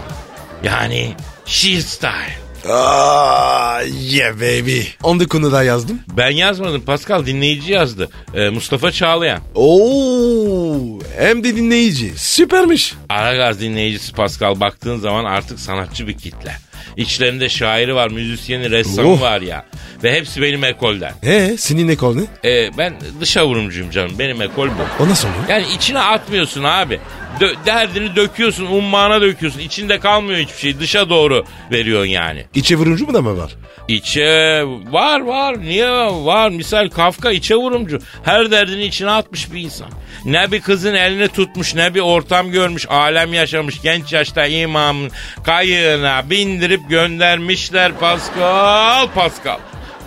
Yani 0.62 1.14
şiir 1.46 1.80
style. 1.80 2.47
Aa, 2.66 3.80
yeah 4.00 4.34
baby. 4.36 4.80
Onu 5.02 5.28
konuda 5.28 5.62
yazdım. 5.62 6.00
Ben 6.16 6.30
yazmadım 6.30 6.80
Pascal 6.80 7.26
dinleyici 7.26 7.72
yazdı. 7.72 8.08
Ee, 8.34 8.48
Mustafa 8.48 8.92
Çağlayan. 8.92 9.40
Oo, 9.54 10.98
hem 11.18 11.44
de 11.44 11.56
dinleyici. 11.56 12.12
Süpermiş. 12.18 12.94
Aragaz 13.08 13.60
dinleyicisi 13.60 14.12
Pascal 14.12 14.60
baktığın 14.60 14.98
zaman 14.98 15.24
artık 15.24 15.60
sanatçı 15.60 16.06
bir 16.08 16.18
kitle. 16.18 16.52
İçlerinde 16.96 17.48
şairi 17.48 17.94
var, 17.94 18.08
müzisyeni, 18.10 18.70
ressamı 18.70 19.12
Oh. 19.12 19.20
var 19.20 19.40
ya. 19.40 19.66
Ve 20.04 20.12
hepsi 20.14 20.42
benim 20.42 20.64
ekolden. 20.64 21.12
Ee 21.22 21.56
senin 21.58 21.88
ekol 21.88 22.14
ne? 22.16 22.50
Ee, 22.50 22.70
ben 22.78 22.94
dışa 23.20 23.46
vurumcuyum 23.46 23.90
canım. 23.90 24.12
Benim 24.18 24.42
ekol 24.42 24.68
bu. 24.68 25.04
O 25.04 25.08
nasıl 25.08 25.28
oluyor? 25.28 25.44
Yani 25.48 25.64
içine 25.76 25.98
atmıyorsun 26.00 26.64
abi. 26.64 27.00
Dö- 27.40 27.66
derdini 27.66 28.16
döküyorsun, 28.16 28.66
ummağına 28.66 29.20
döküyorsun. 29.20 29.60
İçinde 29.60 29.98
kalmıyor 30.00 30.38
hiçbir 30.38 30.58
şey. 30.58 30.80
Dışa 30.80 31.08
doğru 31.10 31.44
veriyorsun 31.72 32.10
yani. 32.10 32.44
İçe 32.54 32.76
vuruncu 32.76 33.06
mu 33.06 33.14
da 33.14 33.22
mı 33.22 33.38
var? 33.38 33.50
İçe 33.88 34.62
var 34.90 35.20
var. 35.20 35.60
Niye 35.60 35.90
var? 36.10 36.50
Misal 36.50 36.88
Kafka 36.88 37.30
içe 37.32 37.54
vurumcu. 37.56 37.98
Her 38.24 38.50
derdini 38.50 38.84
içine 38.84 39.10
atmış 39.10 39.52
bir 39.52 39.60
insan. 39.60 39.88
Ne 40.24 40.52
bir 40.52 40.60
kızın 40.60 40.94
elini 40.94 41.28
tutmuş 41.28 41.74
ne 41.74 41.94
bir 41.94 42.00
ortam 42.00 42.50
görmüş. 42.50 42.86
Alem 42.88 43.34
yaşamış. 43.34 43.82
Genç 43.82 44.12
yaşta 44.12 44.46
imamın 44.46 45.10
kayığına 45.44 46.30
bindirip 46.30 46.90
göndermişler 46.90 47.92
Pascal 47.92 49.08
Pascal. 49.14 49.58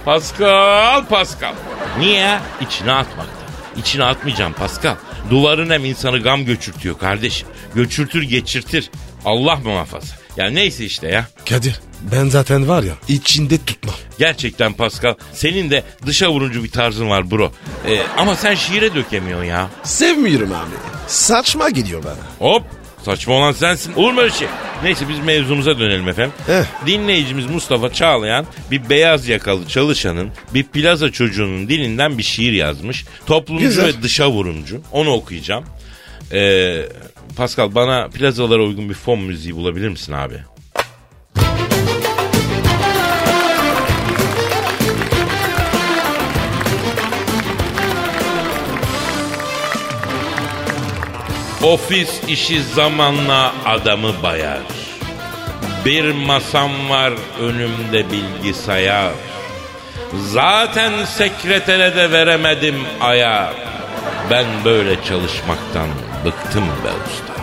Pascal 0.05 1.05
Pascal. 1.05 1.53
Niye? 1.99 2.39
İçine 2.61 2.91
atmaktan. 2.91 3.35
İçine 3.77 4.03
atmayacağım 4.03 4.53
Pascal. 4.53 4.95
Duvarın 5.31 5.69
hem 5.69 5.85
insanı 5.85 6.19
gam 6.19 6.45
göçürtüyor 6.45 6.97
kardeşim. 6.97 7.47
Göçürtür 7.75 8.21
geçirtir. 8.23 8.89
Allah 9.25 9.55
muhafaza. 9.55 10.15
Ya 10.37 10.49
neyse 10.49 10.85
işte 10.85 11.07
ya. 11.07 11.27
Kadir 11.49 11.79
ben 12.11 12.25
zaten 12.29 12.67
var 12.67 12.83
ya 12.83 12.93
içinde 13.07 13.57
tutmam. 13.65 13.95
Gerçekten 14.19 14.73
Pascal 14.73 15.15
senin 15.33 15.69
de 15.71 15.83
dışa 16.05 16.31
vuruncu 16.31 16.63
bir 16.63 16.71
tarzın 16.71 17.09
var 17.09 17.31
bro. 17.31 17.51
Ee, 17.87 18.01
ama 18.17 18.35
sen 18.35 18.55
şiire 18.55 18.95
dökemiyorsun 18.95 19.45
ya. 19.45 19.69
Sevmiyorum 19.83 20.51
abi. 20.51 20.75
Saçma 21.07 21.69
geliyor 21.69 22.03
bana. 22.03 22.49
Hop 22.49 22.63
saçma 23.05 23.33
olan 23.33 23.51
sensin. 23.51 23.93
Olur 23.93 24.11
mu 24.11 24.21
öyle 24.21 24.33
şey? 24.33 24.47
Neyse 24.83 25.05
biz 25.09 25.19
mevzumuza 25.19 25.79
dönelim 25.79 26.07
efendim. 26.09 26.33
Eh. 26.49 26.63
Dinleyicimiz 26.87 27.45
Mustafa 27.45 27.93
Çağlayan 27.93 28.45
bir 28.71 28.89
beyaz 28.89 29.27
yakalı 29.27 29.67
çalışanın 29.67 30.29
bir 30.53 30.63
plaza 30.63 31.11
çocuğunun 31.11 31.67
dilinden 31.69 32.17
bir 32.17 32.23
şiir 32.23 32.51
yazmış. 32.53 33.05
Toplumcu 33.25 33.63
Güzel. 33.65 33.85
ve 33.85 34.01
dışa 34.03 34.29
vurumcu. 34.31 34.81
Onu 34.91 35.11
okuyacağım. 35.11 35.65
Ee, 36.33 36.81
Pascal 37.37 37.75
bana 37.75 38.07
plazalara 38.07 38.61
uygun 38.63 38.89
bir 38.89 38.93
fon 38.93 39.19
müziği 39.19 39.55
bulabilir 39.55 39.89
misin 39.89 40.13
abi? 40.13 40.35
Ofis 51.63 52.21
işi 52.27 52.63
zamanla 52.63 53.53
adamı 53.65 54.23
bayar. 54.23 54.59
Bir 55.85 56.11
masam 56.11 56.89
var 56.89 57.13
önümde 57.39 58.11
bilgisayar. 58.11 59.11
Zaten 60.17 61.05
sekretere 61.05 61.95
de 61.95 62.11
veremedim 62.11 62.75
ayar. 63.01 63.53
Ben 64.29 64.45
böyle 64.65 64.95
çalışmaktan 65.07 65.87
bıktım 66.25 66.65
be 66.65 66.89
usta. 67.07 67.33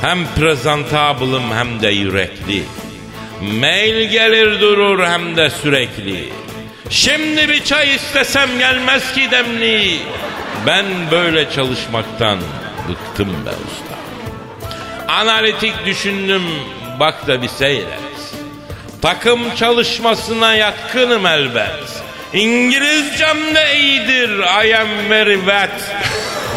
Hem 0.00 0.26
prezentabılım 0.26 1.52
hem 1.52 1.82
de 1.82 1.88
yürekli. 1.88 2.62
Mail 3.60 4.10
gelir 4.10 4.60
durur 4.60 5.06
hem 5.06 5.36
de 5.36 5.50
sürekli. 5.50 6.32
Şimdi 6.90 7.48
bir 7.48 7.64
çay 7.64 7.94
istesem 7.94 8.58
gelmez 8.58 9.12
ki 9.14 9.30
demli. 9.30 9.98
Ben 10.66 10.84
böyle 11.10 11.50
çalışmaktan 11.50 12.38
bıktım 12.88 13.28
be 13.28 13.50
usta. 13.50 13.96
Analitik 15.12 15.86
düşündüm 15.86 16.42
bak 17.00 17.26
da 17.26 17.42
bir 17.42 17.48
seyret. 17.48 18.04
Takım 19.02 19.54
çalışmasına 19.54 20.54
yatkınım 20.54 21.26
elbet. 21.26 22.02
İngilizcem 22.32 23.54
de 23.54 23.78
iyidir 23.78 24.38
I 24.38 24.76
am 24.76 25.10
very 25.10 25.36
wet. 25.36 25.94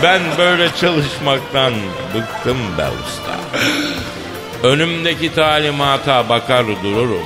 Ben 0.03 0.21
böyle 0.37 0.69
çalışmaktan 0.81 1.73
bıktım 2.15 2.57
be 2.77 2.85
usta. 3.05 3.37
Önümdeki 4.67 5.35
talimata 5.35 6.29
bakar 6.29 6.65
dururum. 6.83 7.25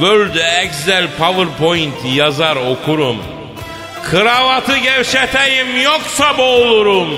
Word, 0.00 0.34
Excel, 0.62 1.08
PowerPoint 1.18 1.94
yazar 2.14 2.56
okurum. 2.56 3.16
Kravatı 4.10 4.78
gevşeteyim 4.78 5.82
yoksa 5.82 6.38
boğulurum. 6.38 7.08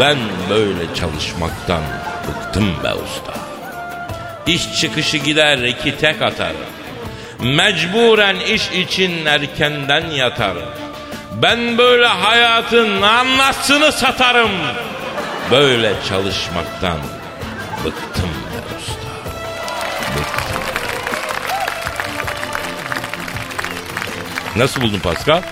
Ben 0.00 0.18
böyle 0.50 0.94
çalışmaktan 0.94 1.82
bıktım 2.28 2.84
be 2.84 2.94
usta. 2.94 3.34
İş 4.46 4.80
çıkışı 4.80 5.16
gider 5.16 5.58
iki 5.58 5.98
tek 5.98 6.22
atar. 6.22 6.52
Mecburen 7.40 8.36
iş 8.36 8.70
için 8.70 9.26
erkenden 9.26 10.10
yatar. 10.10 10.56
Ben 11.42 11.78
böyle 11.78 12.06
hayatın 12.06 13.02
anlasını 13.02 13.92
satarım. 13.92 14.50
Böyle 15.50 15.92
çalışmaktan 16.08 16.98
bıktım 17.84 18.30
be 18.30 18.76
usta. 18.78 19.10
Bıktım. 20.18 20.62
Nasıl 24.56 24.80
buldun 24.80 24.98
Pascal? 24.98 25.42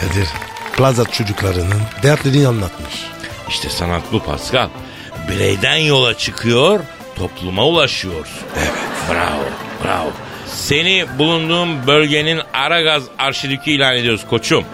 Kadir 0.00 0.28
plaza 0.76 1.04
çocuklarının 1.04 1.82
dertlerini 2.02 2.48
anlatmış. 2.48 3.13
İşte 3.48 3.68
sanat 3.68 4.02
bu 4.12 4.22
Pascal. 4.22 4.68
Bireyden 5.30 5.76
yola 5.76 6.18
çıkıyor, 6.18 6.80
topluma 7.16 7.64
ulaşıyorsun. 7.66 8.36
Evet. 8.58 8.72
Bravo, 9.10 9.44
bravo. 9.84 10.10
Seni 10.46 11.04
bulunduğum 11.18 11.86
bölgenin 11.86 12.40
Aragaz 12.52 13.02
arşidükü 13.18 13.70
ilan 13.70 13.96
ediyoruz 13.96 14.20
koçum. 14.30 14.64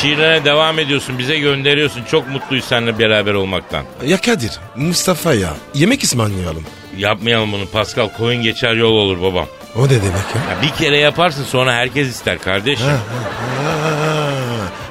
Şiirlerine 0.00 0.44
devam 0.44 0.78
ediyorsun, 0.78 1.18
bize 1.18 1.38
gönderiyorsun. 1.38 2.04
Çok 2.10 2.28
mutluyuz 2.28 2.64
seninle 2.64 2.98
beraber 2.98 3.34
olmaktan. 3.34 3.84
Ya 4.06 4.20
Kadir 4.20 4.58
Mustafa 4.76 5.34
ya 5.34 5.54
yemek 5.74 6.04
ısmarlayalım. 6.04 6.64
Yapmayalım 6.96 7.52
bunu 7.52 7.66
Pascal, 7.66 8.08
koyun 8.08 8.42
geçer 8.42 8.74
yol 8.74 8.92
olur 8.92 9.22
babam. 9.22 9.46
O 9.76 9.84
ne 9.84 9.90
demek 9.90 10.04
ya? 10.04 10.54
Ya 10.54 10.62
bir 10.62 10.70
kere 10.84 10.96
yaparsın 10.98 11.44
sonra 11.44 11.74
herkes 11.74 12.08
ister 12.08 12.38
kardeşim. 12.38 12.86
Ha, 12.86 12.96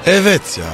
evet 0.06 0.58
ya 0.60 0.66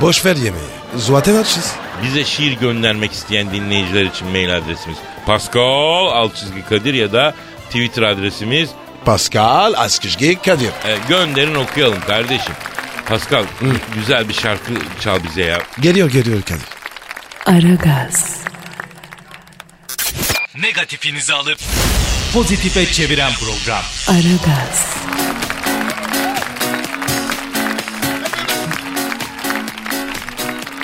boş 0.00 0.24
ver 0.24 0.36
yemeği. 0.36 0.64
Zaten 0.96 1.34
açız. 1.36 1.72
Bize 2.02 2.24
şiir 2.24 2.52
göndermek 2.52 3.12
isteyen 3.12 3.52
dinleyiciler 3.52 4.04
için 4.04 4.28
mail 4.28 4.56
adresimiz 4.56 4.98
Pascal 5.26 6.06
alt 6.06 6.36
çizgi 6.36 6.64
Kadir 6.68 6.94
ya 6.94 7.12
da 7.12 7.34
Twitter 7.66 8.02
adresimiz 8.02 8.70
Pascal 9.04 9.74
Askışgi 9.76 10.38
Kadir. 10.42 10.68
E, 10.68 10.98
gönderin 11.08 11.54
okuyalım 11.54 12.00
kardeşim. 12.00 12.54
Pascal 13.08 13.44
güzel 13.94 14.28
bir 14.28 14.34
şarkı 14.34 14.72
çal 15.00 15.24
bize 15.24 15.42
ya. 15.42 15.62
Geliyor 15.80 16.10
geliyor 16.10 16.42
Kadir. 16.42 16.66
Aragaz, 17.46 18.36
Negatifinizi 20.60 21.32
alıp 21.34 21.58
pozitife 22.32 22.86
çeviren 22.92 23.32
program. 23.32 23.82
Aragaz, 24.08 24.86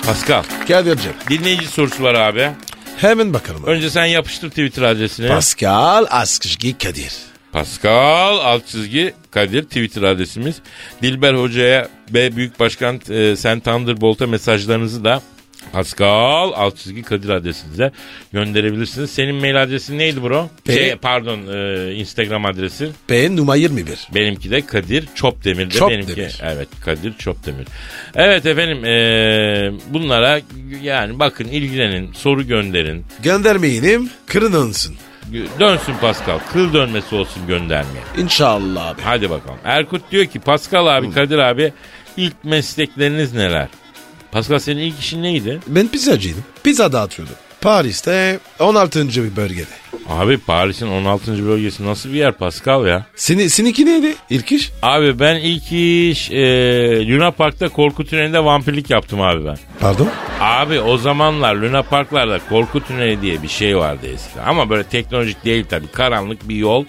Pascal 0.05 0.43
Kadir'cim 0.67 1.11
dinleyici 1.29 1.67
sorusu 1.67 2.03
var 2.03 2.13
abi. 2.13 2.49
hemen 2.97 3.33
bakalım. 3.33 3.63
Önce 3.63 3.89
sen 3.89 4.05
yapıştır 4.05 4.49
Twitter 4.49 4.81
adresini. 4.83 5.27
Pascal 5.27 6.05
Askışgi 6.09 6.77
Kadir. 6.77 7.13
Pascal 7.51 8.37
alt 8.37 8.67
çizgi 8.67 9.13
Kadir 9.31 9.63
Twitter 9.63 10.01
adresimiz. 10.01 10.55
Dilber 11.01 11.33
Hoca'ya 11.33 11.87
ve 12.13 12.35
Büyük 12.35 12.59
Başkan 12.59 13.01
e, 13.09 13.35
Sen 13.35 13.59
Thunderbolt'a 13.59 14.27
mesajlarınızı 14.27 15.03
da 15.03 15.21
Pascal 15.73 16.51
alt 16.55 16.77
çizgi 16.77 17.03
Kadir 17.03 17.29
adresinize 17.29 17.91
gönderebilirsiniz. 18.33 19.09
Senin 19.11 19.35
mail 19.35 19.61
adresin 19.63 19.97
neydi 19.97 20.23
bro? 20.23 20.49
P- 20.65 20.73
Şey, 20.73 20.95
pardon 20.95 21.39
e, 21.53 21.93
Instagram 21.95 22.45
adresi. 22.45 22.89
P 23.07 23.35
numara 23.35 23.55
21. 23.57 24.07
Benimki 24.15 24.51
de 24.51 24.65
Kadir. 24.65 25.07
Çopdemir. 25.15 25.79
Benimki 25.89 26.27
evet 26.43 26.67
Kadir 26.85 27.13
Çopdemir. 27.17 27.67
Evet 28.15 28.45
efendim 28.45 28.85
eee, 28.85 29.71
bunlara 29.89 30.39
yani 30.81 31.19
bakın 31.19 31.45
ilgilenin 31.47 32.13
soru 32.13 32.47
gönderin. 32.47 33.05
Göndermeyelim 33.23 34.09
kırın 34.25 34.53
olsun. 34.53 34.95
Dönsün 35.59 35.93
Pascal 36.01 36.39
kıl 36.53 36.73
dönmesi 36.73 37.15
olsun 37.15 37.47
göndermeye. 37.47 38.03
İnşallah 38.17 38.87
abi. 38.87 39.01
Hadi 39.01 39.29
bakalım. 39.29 39.59
Erkut 39.63 40.01
diyor 40.11 40.25
ki 40.25 40.39
Pascal 40.39 40.87
abi 40.87 41.11
Kadir 41.11 41.37
abi 41.37 41.73
ilk 42.17 42.43
meslekleriniz 42.43 43.33
neler? 43.33 43.67
Pascal 44.33 44.59
senin 44.59 44.81
ilk 44.81 44.99
işin 44.99 45.23
neydi? 45.23 45.59
Ben 45.67 45.87
pizzacıydım. 45.87 46.43
Pizza 46.63 46.93
dağıtıyordum. 46.93 47.35
Paris'te 47.61 48.39
16. 48.59 49.07
bir 49.07 49.35
bölgede. 49.35 49.82
Abi 50.09 50.37
Paris'in 50.37 50.87
16. 50.87 51.47
bölgesi 51.47 51.85
nasıl 51.85 52.09
bir 52.09 52.17
yer 52.17 52.31
Pascal 52.31 52.87
ya? 52.87 53.05
Seni, 53.15 53.49
seninki 53.49 53.85
neydi 53.85 54.15
ilk 54.29 54.51
iş? 54.51 54.71
Abi 54.81 55.19
ben 55.19 55.35
ilk 55.35 55.71
iş 55.71 56.31
e, 56.31 57.07
Luna 57.07 57.31
Park'ta 57.31 57.69
korku 57.69 58.05
tünelinde 58.05 58.43
vampirlik 58.43 58.89
yaptım 58.89 59.21
abi 59.21 59.45
ben. 59.45 59.57
Pardon? 59.79 60.09
Abi 60.41 60.79
o 60.79 60.97
zamanlar 60.97 61.55
Luna 61.55 61.81
Parklarda 61.83 62.39
korku 62.49 62.81
tüneli 62.83 63.21
diye 63.21 63.43
bir 63.43 63.47
şey 63.47 63.77
vardı 63.77 64.07
eskiden. 64.13 64.43
Ama 64.45 64.69
böyle 64.69 64.83
teknolojik 64.83 65.45
değil 65.45 65.65
tabii. 65.69 65.87
Karanlık 65.87 66.49
bir 66.49 66.55
yol. 66.55 66.85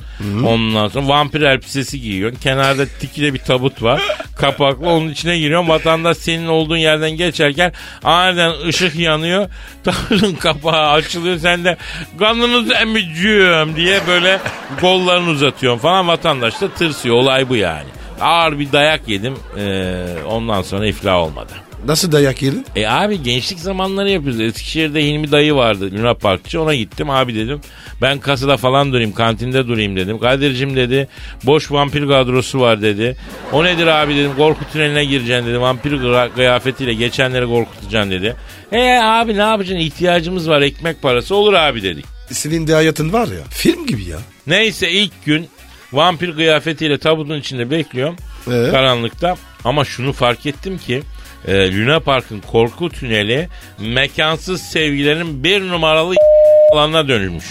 Ondan 0.47 0.89
sonra 0.89 1.09
vampir 1.09 1.41
elbisesi 1.43 2.01
giyiyorsun. 2.01 2.39
Kenarda 2.41 2.87
tikile 2.87 3.35
bir 3.35 3.39
tabut 3.39 3.83
var. 3.83 4.03
Kapaklı 4.37 4.87
onun 4.89 5.09
içine 5.11 5.39
giriyorsun. 5.39 5.69
Vatandaş 5.69 6.17
senin 6.17 6.47
olduğun 6.47 6.77
yerden 6.77 7.11
geçerken 7.11 7.73
aniden 8.05 8.53
ışık 8.67 8.97
yanıyor. 8.97 9.49
Tabutun 9.85 10.35
kapağı 10.35 10.91
açılıyor. 10.91 11.39
Sen 11.39 11.65
de 11.65 11.77
kanınızı 12.19 12.75
emiciğim 12.95 13.77
diye 13.77 14.01
böyle 14.07 14.41
kollarını 14.81 15.31
uzatıyorsun 15.31 15.81
falan. 15.81 16.09
Vatandaş 16.09 16.61
da 16.61 16.69
tırsıyor. 16.69 17.17
Olay 17.17 17.49
bu 17.49 17.57
yani. 17.57 17.89
Ağır 18.21 18.59
bir 18.59 18.73
dayak 18.73 19.09
yedim. 19.09 19.35
Ee, 19.59 20.05
ondan 20.29 20.63
sonra 20.63 20.87
iflah 20.87 21.17
olmadı. 21.17 21.53
Nasıl 21.87 22.13
dayak 22.13 22.43
yedin? 22.43 22.67
E 22.77 22.87
abi 22.87 23.23
gençlik 23.23 23.59
zamanları 23.59 24.11
yapıyoruz. 24.11 24.41
Eskişehir'de 24.41 25.05
Hilmi 25.05 25.33
dayı 25.33 25.55
vardı 25.55 25.91
Luna 25.99 26.15
Parkçı. 26.15 26.63
Ona 26.63 26.75
gittim 26.75 27.11
abi 27.11 27.35
dedim. 27.35 27.61
Ben 28.03 28.19
kasada 28.19 28.57
falan 28.57 28.93
durayım 28.93 29.13
kantinde 29.13 29.67
durayım 29.67 29.97
dedim. 29.97 30.19
Kadir'cim 30.19 30.77
dedi 30.77 31.09
boş 31.45 31.73
vampir 31.73 32.09
kadrosu 32.09 32.61
var 32.61 32.83
dedi. 32.83 33.17
O 33.53 33.65
nedir 33.65 33.87
abi 33.87 34.17
dedim 34.17 34.31
korku 34.37 34.65
tüneline 34.73 35.05
gireceksin 35.05 35.47
dedi. 35.47 35.61
Vampir 35.61 35.99
kıyafetiyle 36.35 36.95
geçenleri 36.95 37.47
korkutacaksın 37.47 38.11
dedi. 38.11 38.37
E 38.73 38.99
abi 39.03 39.37
ne 39.37 39.43
yapacaksın 39.43 39.85
ihtiyacımız 39.85 40.49
var 40.49 40.63
ekmek 40.63 41.03
parası 41.03 41.35
olur 41.35 41.53
abi 41.53 41.83
dedik. 41.83 42.14
Senin 42.31 42.67
de 42.67 42.75
hayatın 42.75 43.13
var 43.13 43.29
ya. 43.29 43.45
Film 43.51 43.87
gibi 43.87 44.05
ya. 44.05 44.19
Neyse 44.47 44.91
ilk 44.91 45.25
gün 45.25 45.49
vampir 45.93 46.35
kıyafetiyle 46.35 46.99
tabutun 46.99 47.39
içinde 47.39 47.71
bekliyorum. 47.71 48.17
Ee? 48.47 48.71
Karanlıkta. 48.71 49.37
Ama 49.65 49.85
şunu 49.85 50.13
fark 50.13 50.47
ettim 50.47 50.79
ki 50.79 51.03
e, 51.47 51.77
Luna 51.77 52.01
Park'ın 52.01 52.41
korku 52.41 52.91
tüneli 52.91 53.49
mekansız 53.79 54.63
sevgilerin 54.63 55.45
bir 55.45 55.61
numaralı 55.69 56.15
alanına 56.73 57.09
dönülmüş. 57.09 57.45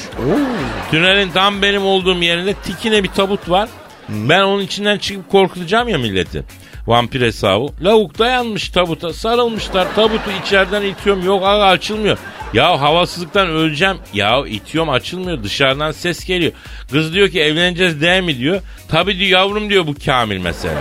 Tünelin 0.92 1.32
tam 1.32 1.62
benim 1.62 1.86
olduğum 1.86 2.24
yerinde 2.24 2.54
tikine 2.54 3.04
bir 3.04 3.10
tabut 3.10 3.50
var. 3.50 3.70
Ben 4.10 4.42
onun 4.42 4.62
içinden 4.62 4.98
çıkıp 4.98 5.32
korkutacağım 5.32 5.90
ya 5.90 5.98
milleti. 5.98 6.44
Vampir 6.88 7.22
hesabı. 7.22 7.66
Lavuk 7.82 8.20
dayanmış 8.20 8.70
tabuta 8.70 9.14
sarılmışlar. 9.14 9.96
Tabutu 9.96 10.32
içeriden 10.46 10.82
itiyorum 10.82 11.26
yok 11.26 11.44
aga 11.46 11.66
açılmıyor. 11.66 12.18
Ya 12.54 12.82
havasızlıktan 12.82 13.48
öleceğim. 13.48 13.98
Ya 14.14 14.48
itiyorum 14.48 14.90
açılmıyor 14.90 15.44
dışarıdan 15.44 15.92
ses 15.92 16.26
geliyor. 16.26 16.52
Kız 16.92 17.14
diyor 17.14 17.30
ki 17.30 17.42
evleneceğiz 17.42 18.02
değil 18.02 18.24
mi 18.24 18.38
diyor. 18.38 18.62
Tabii 18.88 19.20
diyor 19.20 19.30
yavrum 19.30 19.70
diyor 19.70 19.88
bu 19.88 19.94
Kamil 20.06 20.38
mesela. 20.38 20.80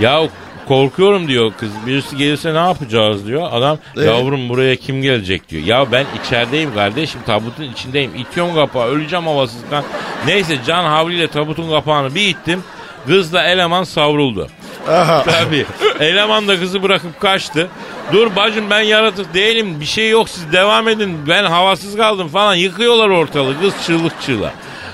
Ya 0.00 0.20
korkuyorum 0.68 1.28
diyor 1.28 1.52
kız. 1.58 1.70
Birisi 1.86 2.16
gelirse 2.16 2.54
ne 2.54 2.58
yapacağız 2.58 3.26
diyor. 3.26 3.48
Adam 3.52 3.78
yavrum 3.96 4.48
buraya 4.48 4.76
kim 4.76 5.02
gelecek 5.02 5.48
diyor. 5.48 5.64
Ya 5.64 5.92
ben 5.92 6.06
içerideyim 6.24 6.74
kardeşim 6.74 7.20
tabutun 7.26 7.64
içindeyim. 7.64 8.14
İtiyorum 8.14 8.54
kapağı 8.54 8.86
öleceğim 8.86 9.26
havasızlıktan. 9.26 9.84
Neyse 10.26 10.58
can 10.66 10.84
havliyle 10.84 11.28
tabutun 11.28 11.70
kapağını 11.70 12.14
bir 12.14 12.28
ittim. 12.28 12.62
Kızla 13.06 13.44
eleman 13.44 13.84
savruldu. 13.84 14.48
Aha. 14.88 15.24
Tabii. 15.24 15.66
Eleman 16.00 16.48
da 16.48 16.60
kızı 16.60 16.82
bırakıp 16.82 17.20
kaçtı. 17.20 17.68
Dur 18.12 18.36
bacım 18.36 18.70
ben 18.70 18.80
yaratık 18.80 19.34
değilim 19.34 19.80
bir 19.80 19.86
şey 19.86 20.10
yok 20.10 20.28
siz 20.28 20.52
devam 20.52 20.88
edin 20.88 21.18
ben 21.28 21.44
havasız 21.44 21.96
kaldım 21.96 22.28
falan 22.28 22.54
yıkıyorlar 22.54 23.08
ortalığı 23.08 23.60
kız 23.60 23.74
çığlık 23.86 24.22
çığlığa. 24.22 24.52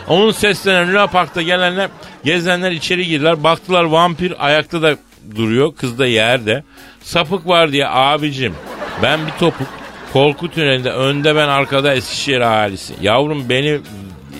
Onun 0.09 0.31
seslenen 0.31 0.88
Luna 0.88 1.07
Park'ta 1.07 1.42
gelenler 1.42 1.90
gezenler 2.25 2.73
içeri 2.73 3.07
girdiler 3.07 3.44
baktılar 3.44 3.85
vampir 3.85 4.47
ayakta 4.47 4.83
da 4.83 4.97
duruyor 5.37 5.75
kız 5.75 5.99
da 5.99 6.07
yerde. 6.07 6.64
Sapık 7.03 7.49
var 7.49 7.73
diye 7.73 7.88
abicim 7.88 8.55
ben 9.03 9.27
bir 9.27 9.33
topuk 9.33 9.68
korku 10.12 10.51
tünelinde 10.51 10.90
önde 10.90 11.37
ben 11.37 11.49
arkada 11.49 11.94
Eskişehir 11.94 12.40
ahalisi. 12.40 12.94
Yavrum 13.03 13.49
beni 13.49 13.81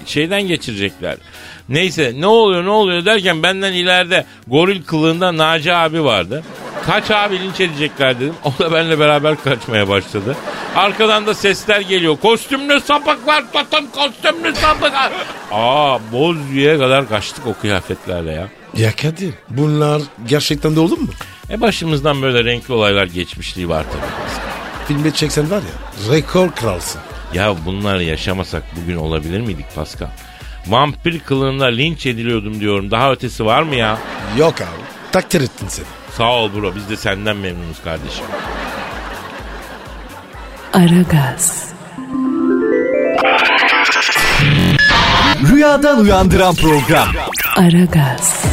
şeyden 0.07 0.43
geçirecekler. 0.43 1.17
Neyse 1.69 2.13
ne 2.17 2.27
oluyor 2.27 2.65
ne 2.65 2.71
oluyor 2.71 3.05
derken 3.05 3.43
benden 3.43 3.73
ileride 3.73 4.27
goril 4.47 4.83
kılığında 4.83 5.37
Naci 5.37 5.75
abi 5.75 6.05
vardı. 6.05 6.43
Kaç 6.87 7.11
abi 7.11 7.41
linç 7.41 7.61
edecekler 7.61 8.21
dedim. 8.21 8.35
O 8.45 8.59
da 8.59 8.73
benimle 8.73 8.99
beraber 8.99 9.43
kaçmaya 9.45 9.89
başladı. 9.89 10.37
Arkadan 10.77 11.27
da 11.27 11.35
sesler 11.35 11.81
geliyor. 11.81 12.17
Kostümlü 12.23 12.81
sapıklar 12.81 13.45
tutun 13.53 13.87
kostümlü 13.87 14.55
sapıklar. 14.55 15.13
Aa 15.53 15.99
Bozüyük'e 16.13 16.79
kadar 16.79 17.09
kaçtık 17.09 17.47
o 17.47 17.55
kıyafetlerle 17.55 18.33
ya. 18.33 18.49
Ya 18.77 18.93
Kadir 18.97 19.35
bunlar 19.51 20.03
gerçekten 20.29 20.77
de 20.77 20.81
olur 20.81 20.99
mu? 20.99 21.09
E 21.51 21.61
başımızdan 21.61 22.23
böyle 22.23 22.45
renkli 22.45 22.75
olaylar 22.75 23.07
geçmişliği 23.07 23.69
var 23.69 23.85
tabii. 23.93 24.11
Filmde 24.89 25.11
çeksen 25.11 25.51
var 25.51 25.57
ya 25.63 26.13
rekor 26.15 26.51
kralsın. 26.53 27.01
Ya 27.35 27.55
bunları 27.67 28.05
yaşamasak 28.05 28.63
bugün 28.83 28.97
olabilir 28.97 29.41
miydik 29.41 29.67
Pascal? 29.75 30.09
Vampir 30.67 31.21
kılığında 31.21 31.65
linç 31.67 32.07
ediliyordum 32.07 32.61
diyorum. 32.61 32.91
Daha 32.91 33.13
ötesi 33.13 33.45
var 33.45 33.63
mı 33.63 33.75
ya? 33.75 33.99
Yok 34.39 34.61
abi 34.61 34.85
takdir 35.13 35.41
ettin 35.41 35.69
seni. 35.69 35.87
Sağ 36.17 36.33
ol 36.33 36.51
bro 36.55 36.75
biz 36.77 36.89
de 36.91 36.97
senden 36.97 37.37
memnunuz 37.37 37.83
kardeşim. 37.85 38.25
Aragaz, 40.73 41.69
Rüyadan 45.53 46.01
uyandıran 46.01 46.55
program. 46.55 47.09
Aragaz, 47.57 48.45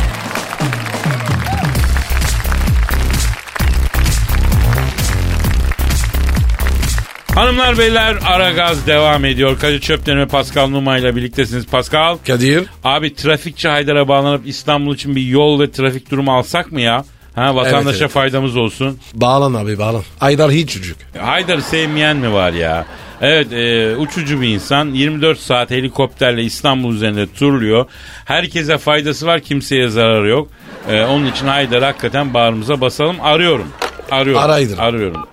Hanımlar 7.36 7.78
beyler 7.78 8.18
ara 8.28 8.52
gaz 8.52 8.88
devam 8.88 9.26
ediyor. 9.26 9.60
Kadir 9.60 9.80
Çöpten 9.80 10.20
ve 10.20 10.26
Pascal 10.28 10.68
Numa 10.68 10.98
ile 10.98 11.16
birliktesiniz. 11.16 11.66
Pascal. 11.68 12.18
Kadir 12.28 12.64
Abi 12.84 13.16
trafikçi 13.16 13.68
Haydar'a 13.68 14.08
bağlanıp 14.08 14.48
İstanbul 14.48 14.96
için 14.96 15.16
bir 15.16 15.22
yol 15.22 15.60
ve 15.60 15.72
trafik 15.72 16.12
durumu 16.12 16.34
alsak 16.38 16.72
mı 16.72 16.82
ya? 16.82 17.06
Ha 17.36 17.56
vatandaşa 17.56 17.90
Evet, 17.90 18.02
evet. 18.02 18.12
faydamız 18.12 18.58
olsun. 18.58 19.00
bağlan 19.14 19.54
abi 19.54 19.80
bağlan. 19.80 20.04
Aydar 20.22 20.52
hiç 20.52 20.70
çocuk. 20.74 20.98
Haydar'ı 21.20 21.62
sevmeyen 21.62 22.18
mi 22.18 22.34
var 22.34 22.52
ya? 22.54 22.86
Evet 23.22 23.54
e, 23.54 23.96
uçucu 23.98 24.42
bir 24.42 24.48
insan 24.48 24.88
24 24.94 25.40
saat 25.40 25.72
helikopterle 25.72 26.44
İstanbul 26.44 26.94
üzerinde 26.96 27.28
turluyor. 27.34 27.86
Herkese 28.26 28.78
faydası 28.78 29.26
var 29.28 29.40
kimseye 29.40 29.90
zararı 29.90 30.28
yok. 30.30 30.48
E, 30.90 31.02
onun 31.04 31.26
için 31.26 31.48
Haydar'ı 31.48 31.86
hakikaten 31.86 32.34
bağrımıza 32.34 32.82
basalım. 32.82 33.16
Arıyorum. 33.22 33.68
Arıyorum. 34.12 34.44
Ara 34.44 34.54
Haydar'ı. 34.54 34.82
Arıyorum. 34.82 35.28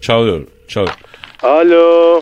Çalıyor. 0.00 0.40
Çalıyor. 0.68 0.94
Alo. 1.42 2.20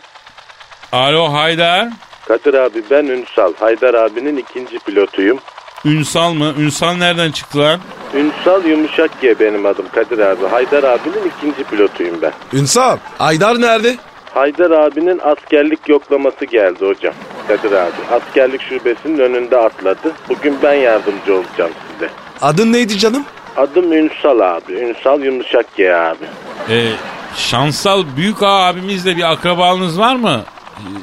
Alo 0.92 1.32
Haydar. 1.32 1.88
Kadir 2.28 2.54
abi 2.54 2.82
ben 2.90 3.04
Ünsal. 3.04 3.52
Haydar 3.60 3.94
abinin 3.94 4.36
ikinci 4.36 4.78
pilotuyum. 4.78 5.38
Ünsal 5.84 6.32
mı? 6.32 6.54
Ünsal 6.58 6.92
nereden 6.96 7.30
çıktı 7.30 7.58
lan? 7.58 7.80
Ünsal 8.14 8.64
Yumuşak 8.64 9.20
G 9.20 9.40
benim 9.40 9.66
adım 9.66 9.86
Kadir 9.94 10.18
abi. 10.18 10.46
Haydar 10.46 10.82
abinin 10.82 11.32
ikinci 11.38 11.64
pilotuyum 11.64 12.22
ben. 12.22 12.32
Ünsal 12.52 12.96
Aydar 13.18 13.60
nerede? 13.60 13.96
Haydar 14.34 14.70
abinin 14.70 15.20
askerlik 15.24 15.88
yoklaması 15.88 16.44
geldi 16.44 16.86
hocam. 16.86 17.14
Kadir 17.48 17.72
abi. 17.72 17.92
Askerlik 18.10 18.62
şubesinin 18.62 19.18
önünde 19.18 19.56
atladı. 19.56 20.12
Bugün 20.28 20.58
ben 20.62 20.74
yardımcı 20.74 21.34
olacağım 21.34 21.70
size. 21.92 22.10
Adın 22.42 22.72
neydi 22.72 22.98
canım? 22.98 23.24
Adım 23.56 23.92
Ünsal 23.92 24.40
abi. 24.40 24.72
Ünsal 24.72 25.20
Yumuşak 25.20 25.76
G 25.76 25.94
abi. 25.96 26.24
Ee, 26.70 26.90
Şansal 27.36 28.04
Büyük 28.16 28.42
Ağa 28.42 28.66
abimizle 28.66 29.16
bir 29.16 29.32
akrabalığınız 29.32 29.98
var 29.98 30.16
mı? 30.16 30.40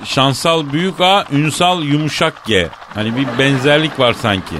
Şansal 0.05 0.63
Büyük 0.73 1.01
Ağa, 1.01 1.25
Ünsal 1.31 1.83
Yumuşak 1.83 2.45
G. 2.45 2.67
Hani 2.93 3.15
bir 3.15 3.27
benzerlik 3.39 3.99
var 3.99 4.13
sanki. 4.13 4.55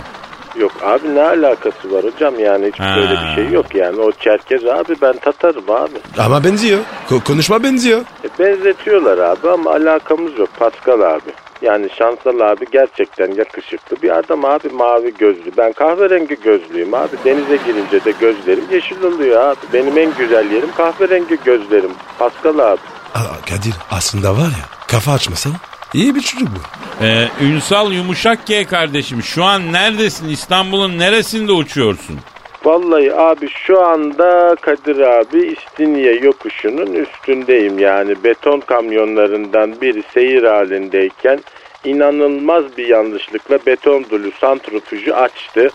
Yok 0.56 0.72
abi 0.84 1.16
ne 1.16 1.22
alakası 1.22 1.92
var 1.92 2.04
hocam 2.04 2.40
yani 2.40 2.68
hiç 2.68 2.80
Ha. 2.80 2.96
böyle 2.98 3.12
bir 3.12 3.36
şey 3.36 3.54
yok 3.54 3.76
yani. 3.76 4.00
O 4.02 4.12
Çerkez 4.12 4.66
abi 4.66 4.96
ben 5.02 5.14
Tatarım 5.18 5.70
abi. 5.72 6.00
Ama 6.20 6.44
benziyor. 6.44 6.80
Ko- 7.10 7.24
konuşma 7.24 7.64
benziyor. 7.64 8.02
E, 8.02 8.28
benzetiyorlar 8.40 9.18
abi 9.18 9.50
ama 9.50 9.72
alakamız 9.72 10.40
yok 10.40 10.50
Pascal 10.60 11.02
abi. 11.16 11.32
Yani 11.66 11.88
Şansal 11.98 12.40
abi 12.40 12.66
gerçekten 12.72 13.32
yakışıklı 13.32 14.02
bir 14.02 14.18
adam 14.18 14.46
abi 14.46 14.70
mavi 14.70 15.14
gözlü. 15.18 15.52
Ben 15.58 15.74
kahverengi 15.74 16.38
gözlüyüm 16.44 16.94
abi. 16.94 17.16
Denize 17.26 17.56
girince 17.66 18.06
de 18.06 18.12
gözlerim 18.20 18.64
yeşil 18.72 19.04
oluyor 19.04 19.42
abi. 19.42 19.58
Benim 19.74 19.98
en 19.98 20.14
güzel 20.18 20.52
yerim 20.52 20.70
kahverengi 20.78 21.38
gözlerim. 21.46 21.92
Pascal 22.20 22.60
abi. 22.60 22.80
Aa, 23.16 23.42
Kadir 23.50 23.74
aslında 23.92 24.34
var 24.34 24.48
ya 24.48 24.66
kafa 24.88 25.12
açmasan 25.14 25.54
iyi 25.94 26.16
bir 26.16 26.22
çocuk 26.22 26.48
bu. 26.48 26.60
Ee, 27.06 27.28
Ünsal 27.42 27.92
Yumuşak 27.92 28.46
G 28.46 28.66
kardeşim 28.66 29.24
şu 29.24 29.44
an 29.44 29.74
neredesin? 29.74 30.30
İstanbul'un 30.30 31.00
neresinde 31.00 31.52
uçuyorsun? 31.52 32.20
Vallahi 32.66 33.14
abi 33.14 33.50
şu 33.50 33.82
anda 33.82 34.56
Kadir 34.62 35.00
abi 35.00 35.48
İstinye 35.48 36.12
yokuşunun 36.12 36.94
üstündeyim. 36.94 37.80
Yani 37.80 38.24
beton 38.24 38.60
kamyonlarından 38.60 39.82
biri 39.82 40.04
seyir 40.14 40.44
halindeyken 40.44 41.40
inanılmaz 41.84 42.78
bir 42.78 42.88
yanlışlıkla 42.88 43.60
beton 43.66 44.06
dolu 44.12 44.32
santrifüjü 44.40 45.14
açtı. 45.14 45.70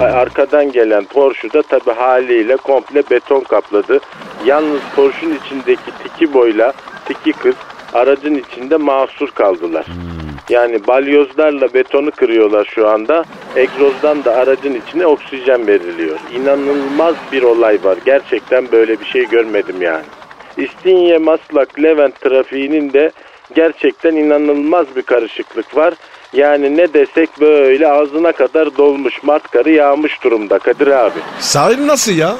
Arkadan 0.00 0.72
gelen 0.72 1.04
Porsche 1.04 1.52
da 1.52 1.62
tabi 1.62 1.90
haliyle 1.90 2.56
komple 2.56 3.02
beton 3.10 3.40
kapladı. 3.40 4.00
Yalnız 4.44 4.80
Porsche'un 4.96 5.38
içindeki 5.44 5.90
tiki 6.02 6.34
boyla 6.34 6.72
tiki 7.04 7.32
kız 7.32 7.54
aracın 7.96 8.34
içinde 8.34 8.76
mahsur 8.76 9.30
kaldılar. 9.30 9.86
Yani 10.50 10.86
balyozlarla 10.86 11.74
betonu 11.74 12.10
kırıyorlar 12.10 12.64
şu 12.74 12.88
anda. 12.88 13.24
Egzozdan 13.56 14.24
da 14.24 14.36
aracın 14.36 14.74
içine 14.74 15.06
oksijen 15.06 15.66
veriliyor. 15.66 16.18
İnanılmaz 16.34 17.14
bir 17.32 17.42
olay 17.42 17.78
var. 17.84 17.98
Gerçekten 18.04 18.72
böyle 18.72 19.00
bir 19.00 19.04
şey 19.04 19.28
görmedim 19.28 19.82
yani. 19.82 20.04
İstinye, 20.56 21.18
Maslak, 21.18 21.82
Levent 21.82 22.20
trafiğinin 22.20 22.92
de 22.92 23.10
gerçekten 23.54 24.16
inanılmaz 24.16 24.86
bir 24.96 25.02
karışıklık 25.02 25.76
var. 25.76 25.94
Yani 26.32 26.76
ne 26.76 26.94
desek 26.94 27.30
böyle 27.40 27.88
ağzına 27.88 28.32
kadar 28.32 28.76
dolmuş, 28.76 29.22
Mart 29.22 29.50
karı 29.50 29.70
yağmış 29.70 30.24
durumda 30.24 30.58
Kadir 30.58 30.86
abi. 30.86 31.18
Sahil 31.40 31.86
nasıl 31.86 32.12
ya? 32.12 32.36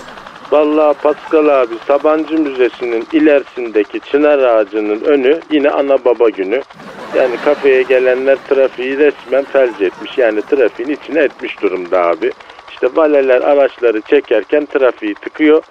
Vallahi 0.50 0.98
Pascal 1.02 1.48
abi 1.62 1.74
Sabancı 1.86 2.38
Müzesi'nin 2.38 3.06
ilerisindeki 3.12 4.00
çınar 4.00 4.38
ağacının 4.38 5.00
önü 5.00 5.40
yine 5.50 5.70
ana 5.70 6.04
baba 6.04 6.28
günü. 6.28 6.62
Yani 7.16 7.36
kafeye 7.44 7.82
gelenler 7.82 8.38
trafiği 8.48 8.98
resmen 8.98 9.44
felç 9.44 9.80
etmiş. 9.80 10.18
Yani 10.18 10.42
trafiğin 10.42 10.88
içine 10.88 11.20
etmiş 11.20 11.62
durumda 11.62 12.02
abi. 12.02 12.30
İşte 12.70 12.88
valeler 12.94 13.40
araçları 13.40 14.00
çekerken 14.00 14.66
trafiği 14.66 15.14
tıkıyor. 15.14 15.62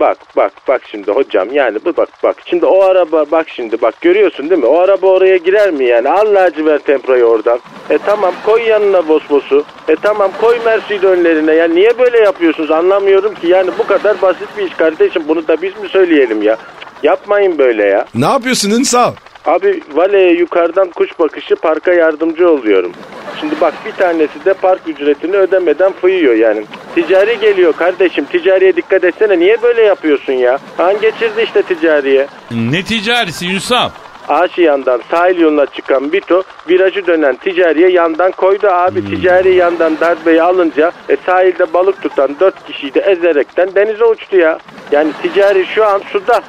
Bak 0.00 0.18
bak 0.36 0.52
bak 0.68 0.82
şimdi 0.90 1.10
hocam 1.12 1.48
yani 1.52 1.78
bu 1.84 1.96
bak 1.96 2.08
bak 2.22 2.36
şimdi 2.46 2.66
o 2.66 2.82
araba 2.82 3.24
bak 3.30 3.48
şimdi 3.48 3.82
bak 3.82 4.00
görüyorsun 4.00 4.50
değil 4.50 4.60
mi? 4.60 4.66
O 4.66 4.78
araba 4.78 5.06
oraya 5.06 5.36
girer 5.36 5.70
mi 5.70 5.84
yani? 5.84 6.08
Al 6.08 6.34
lacivert 6.34 6.84
temprayı 6.84 7.24
oradan. 7.24 7.60
E 7.90 7.98
tamam 7.98 8.34
koy 8.46 8.62
yanına 8.62 9.08
bosbosu. 9.08 9.64
E 9.88 9.96
tamam 9.96 10.30
koy 10.40 10.58
Mercedes 10.64 11.04
önlerine. 11.04 11.54
Ya 11.54 11.68
niye 11.68 11.98
böyle 11.98 12.18
yapıyorsunuz 12.18 12.70
anlamıyorum 12.70 13.34
ki. 13.34 13.46
Yani 13.46 13.70
bu 13.78 13.86
kadar 13.86 14.22
basit 14.22 14.48
bir 14.58 14.62
iş 14.62 14.74
kardeşim. 14.74 15.22
Bunu 15.28 15.48
da 15.48 15.62
biz 15.62 15.76
mi 15.76 15.88
söyleyelim 15.88 16.42
ya? 16.42 16.56
Yapmayın 17.02 17.58
böyle 17.58 17.84
ya. 17.84 18.06
Ne 18.14 18.26
yapıyorsun 18.26 18.70
Ünsal? 18.70 19.12
Abi 19.44 19.82
valeye 19.92 20.32
yukarıdan 20.32 20.90
kuş 20.90 21.18
bakışı 21.18 21.56
parka 21.56 21.92
yardımcı 21.92 22.50
oluyorum. 22.50 22.92
Şimdi 23.40 23.54
bak 23.60 23.74
bir 23.86 23.92
tanesi 23.92 24.44
de 24.44 24.54
park 24.54 24.80
ücretini 24.88 25.36
ödemeden 25.36 25.92
fıyıyor 25.92 26.34
yani. 26.34 26.64
Ticari 26.94 27.38
geliyor 27.40 27.72
kardeşim 27.72 28.24
ticariye 28.24 28.76
dikkat 28.76 29.04
etsene 29.04 29.38
niye 29.38 29.62
böyle 29.62 29.82
yapıyorsun 29.82 30.32
ya? 30.32 30.58
Han 30.76 31.00
geçirdi 31.00 31.42
işte 31.42 31.62
ticariye. 31.62 32.26
Ne 32.50 32.82
ticarisi 32.84 33.46
Ünsal? 33.54 33.90
Aşiyan'dan 34.28 35.00
sahil 35.10 35.40
yoluna 35.40 35.66
çıkan 35.66 36.12
Bito 36.12 36.42
virajı 36.68 37.06
dönen 37.06 37.36
ticariye 37.36 37.88
yandan 37.88 38.30
koydu 38.30 38.66
abi. 38.66 39.04
Ticari 39.06 39.54
yandan 39.54 40.00
darbeyi 40.00 40.42
alınca 40.42 40.92
e, 41.08 41.16
sahilde 41.26 41.72
balık 41.72 42.02
tutan 42.02 42.36
dört 42.40 42.66
kişiyi 42.66 42.94
de 42.94 43.00
ezerekten 43.00 43.74
denize 43.74 44.04
uçtu 44.04 44.36
ya. 44.36 44.58
Yani 44.92 45.10
ticari 45.22 45.66
şu 45.66 45.86
an 45.86 46.02
suda. 46.12 46.42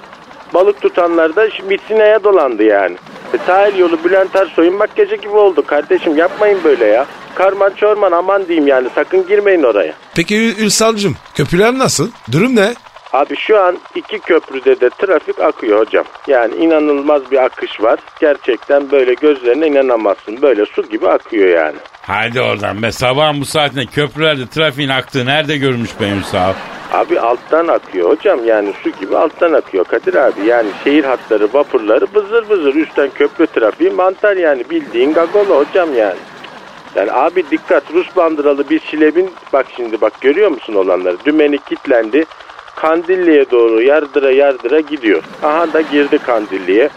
Balık 0.53 0.81
tutanlar 0.81 1.35
da 1.35 1.49
şimdi 1.51 1.69
Misina'ya 1.73 2.23
dolandı 2.23 2.63
yani. 2.63 2.95
E, 3.33 3.37
sahil 3.47 3.77
yolu 3.77 4.03
Bülent 4.03 4.35
Ersoy'un 4.35 4.75
makyajı 4.75 5.15
gibi 5.15 5.33
oldu. 5.35 5.63
Kardeşim 5.67 6.17
yapmayın 6.17 6.59
böyle 6.63 6.85
ya. 6.85 7.05
Karman 7.35 7.69
çorman 7.75 8.11
aman 8.11 8.47
diyeyim 8.47 8.67
yani 8.67 8.87
sakın 8.95 9.27
girmeyin 9.27 9.63
oraya. 9.63 9.93
Peki 10.15 10.35
Ü- 10.37 10.63
Ünsal'cım 10.63 11.15
köprüler 11.35 11.73
nasıl? 11.77 12.09
Durum 12.31 12.55
ne? 12.55 12.73
Abi 13.13 13.35
şu 13.37 13.59
an 13.59 13.77
iki 13.95 14.19
köprüde 14.19 14.79
de 14.81 14.89
trafik 14.89 15.39
akıyor 15.39 15.79
hocam. 15.79 16.05
Yani 16.27 16.55
inanılmaz 16.55 17.31
bir 17.31 17.37
akış 17.43 17.81
var. 17.81 17.99
Gerçekten 18.19 18.91
böyle 18.91 19.13
gözlerine 19.13 19.67
inanamazsın. 19.67 20.41
Böyle 20.41 20.65
su 20.65 20.89
gibi 20.89 21.07
akıyor 21.09 21.47
yani. 21.49 21.75
Hadi 22.01 22.41
oradan 22.41 22.81
be 22.81 22.91
sabahın 22.91 23.41
bu 23.41 23.45
saatinde 23.45 23.85
köprülerde 23.85 24.47
trafiğin 24.47 24.89
aktığı 24.89 25.25
nerede 25.25 25.57
görmüş 25.57 25.89
be 25.99 26.05
Ünsal? 26.09 26.53
Abi 26.91 27.19
alttan 27.19 27.67
akıyor 27.67 28.09
hocam 28.09 28.45
yani 28.45 28.73
su 28.83 28.89
gibi 28.89 29.17
alttan 29.17 29.53
akıyor 29.53 29.85
Kadir 29.85 30.15
abi. 30.15 30.45
Yani 30.45 30.69
şehir 30.83 31.03
hatları 31.03 31.53
vapurları 31.53 32.05
bızır 32.13 32.49
bızır 32.49 32.75
üstten 32.75 33.09
köprü 33.09 33.47
trafiği 33.47 33.89
mantar 33.89 34.37
yani 34.37 34.69
bildiğin 34.69 35.13
gagola 35.13 35.57
hocam 35.57 35.95
yani. 35.97 36.19
Yani 36.95 37.11
abi 37.11 37.43
dikkat 37.51 37.93
Rus 37.93 38.15
bandıralı 38.15 38.69
bir 38.69 38.79
şilebin 38.79 39.29
bak 39.53 39.65
şimdi 39.75 40.01
bak 40.01 40.21
görüyor 40.21 40.51
musun 40.51 40.73
olanları? 40.73 41.17
Dümeni 41.25 41.57
kilitlendi. 41.57 42.25
Kandilli'ye 42.75 43.51
doğru 43.51 43.81
yardıra 43.81 44.31
yardıra 44.31 44.79
gidiyor. 44.79 45.23
Aha 45.43 45.73
da 45.73 45.81
girdi 45.81 46.17
Kandilli'ye. 46.17 46.89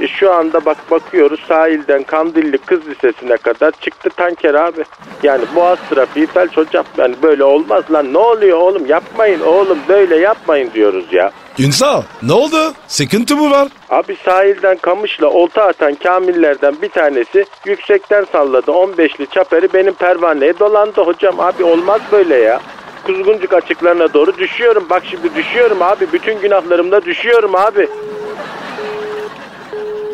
E 0.00 0.08
şu 0.08 0.32
anda 0.34 0.64
bak 0.64 0.76
bakıyoruz 0.90 1.40
sahilden 1.48 2.02
Kandilli 2.02 2.58
Kız 2.58 2.80
Lisesi'ne 2.88 3.36
kadar 3.36 3.70
çıktı 3.70 4.10
tanker 4.10 4.54
abi. 4.54 4.84
Yani 5.22 5.44
boğaz 5.54 5.78
trafiği 5.90 6.26
felç 6.26 6.56
hocam. 6.56 6.84
Yani 6.98 7.14
böyle 7.22 7.44
olmaz 7.44 7.84
lan 7.92 8.12
ne 8.12 8.18
oluyor 8.18 8.58
oğlum 8.58 8.86
yapmayın 8.86 9.40
oğlum 9.40 9.78
böyle 9.88 10.16
yapmayın 10.16 10.70
diyoruz 10.74 11.04
ya. 11.12 11.30
Ünsal 11.58 12.02
ne 12.22 12.32
oldu? 12.32 12.72
Sıkıntı 12.86 13.36
mı 13.36 13.50
var? 13.50 13.68
Abi 13.90 14.16
sahilden 14.24 14.76
kamışla 14.76 15.26
olta 15.26 15.62
atan 15.62 15.94
kamillerden 15.94 16.74
bir 16.82 16.88
tanesi 16.88 17.44
yüksekten 17.66 18.24
salladı 18.32 18.70
15'li 18.70 19.26
çaperi 19.26 19.72
benim 19.72 19.94
pervaneye 19.94 20.58
dolandı 20.58 21.00
hocam 21.00 21.40
abi 21.40 21.64
olmaz 21.64 22.00
böyle 22.12 22.36
ya. 22.36 22.60
Kuzguncuk 23.04 23.52
açıklarına 23.52 24.14
doğru 24.14 24.38
düşüyorum 24.38 24.86
bak 24.90 25.02
şimdi 25.10 25.34
düşüyorum 25.34 25.82
abi 25.82 26.06
bütün 26.12 26.40
günahlarımda 26.40 27.04
düşüyorum 27.04 27.56
abi. 27.56 27.88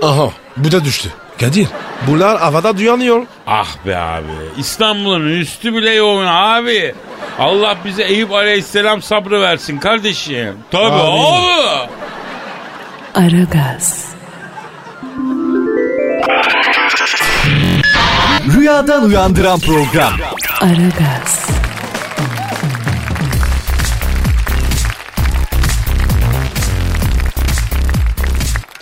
Aha 0.02 0.30
bu 0.56 0.72
da 0.72 0.84
düştü. 0.84 1.08
Kadir 1.40 1.68
bunlar 2.06 2.38
havada 2.38 2.78
duyanıyor. 2.78 3.26
Ah 3.46 3.68
be 3.86 3.96
abi 3.98 4.26
İstanbul'un 4.58 5.26
üstü 5.26 5.74
bile 5.74 5.90
yoğun 5.90 6.26
abi. 6.26 6.94
Allah 7.38 7.76
bize 7.84 8.02
Eyüp 8.02 8.32
Aleyhisselam 8.32 9.02
sabrı 9.02 9.40
versin 9.42 9.78
kardeşim. 9.78 10.56
Tabii 10.70 10.84
abi. 10.86 11.88
Aragaz, 13.14 14.06
Rüyadan 18.56 19.04
uyandıran 19.04 19.60
program. 19.60 20.12
Aragaz, 20.60 21.46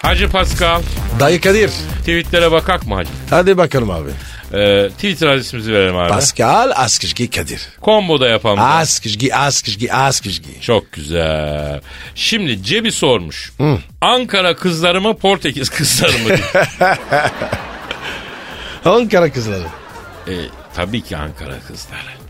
Hacı 0.03 0.31
Pascal 0.31 0.83
Dayı 1.21 1.41
Kadir. 1.41 1.71
tweetlere 2.01 2.53
bakak 2.53 2.87
mı 2.87 2.95
hacı? 2.95 3.11
Hadi 3.31 3.57
bakalım 3.57 3.91
abi. 3.91 4.11
Ee, 4.55 4.89
Twitter 4.89 5.27
adresimizi 5.29 5.73
verelim 5.73 5.97
abi. 5.97 6.09
Pascal 6.09 6.73
Askışgi 6.77 7.31
Kadir. 7.31 7.69
Komboda 7.81 8.29
yapalım. 8.29 8.59
Askışgi 8.61 9.35
Askışgi 9.35 9.93
Askışgi. 9.93 10.61
Çok 10.61 10.93
güzel. 10.93 11.81
Şimdi 12.15 12.63
Cebi 12.63 12.93
sormuş. 12.93 13.53
Ankara 14.01 14.57
kızları 14.57 15.01
mı 15.01 15.17
Portekiz 15.17 15.69
kızları 15.69 16.13
mı? 16.19 16.35
Ankara 18.85 19.33
kızları. 19.33 19.65
E, 20.29 20.33
tabii 20.77 21.01
ki 21.03 21.17
Ankara 21.17 21.61
kızları. 21.69 22.24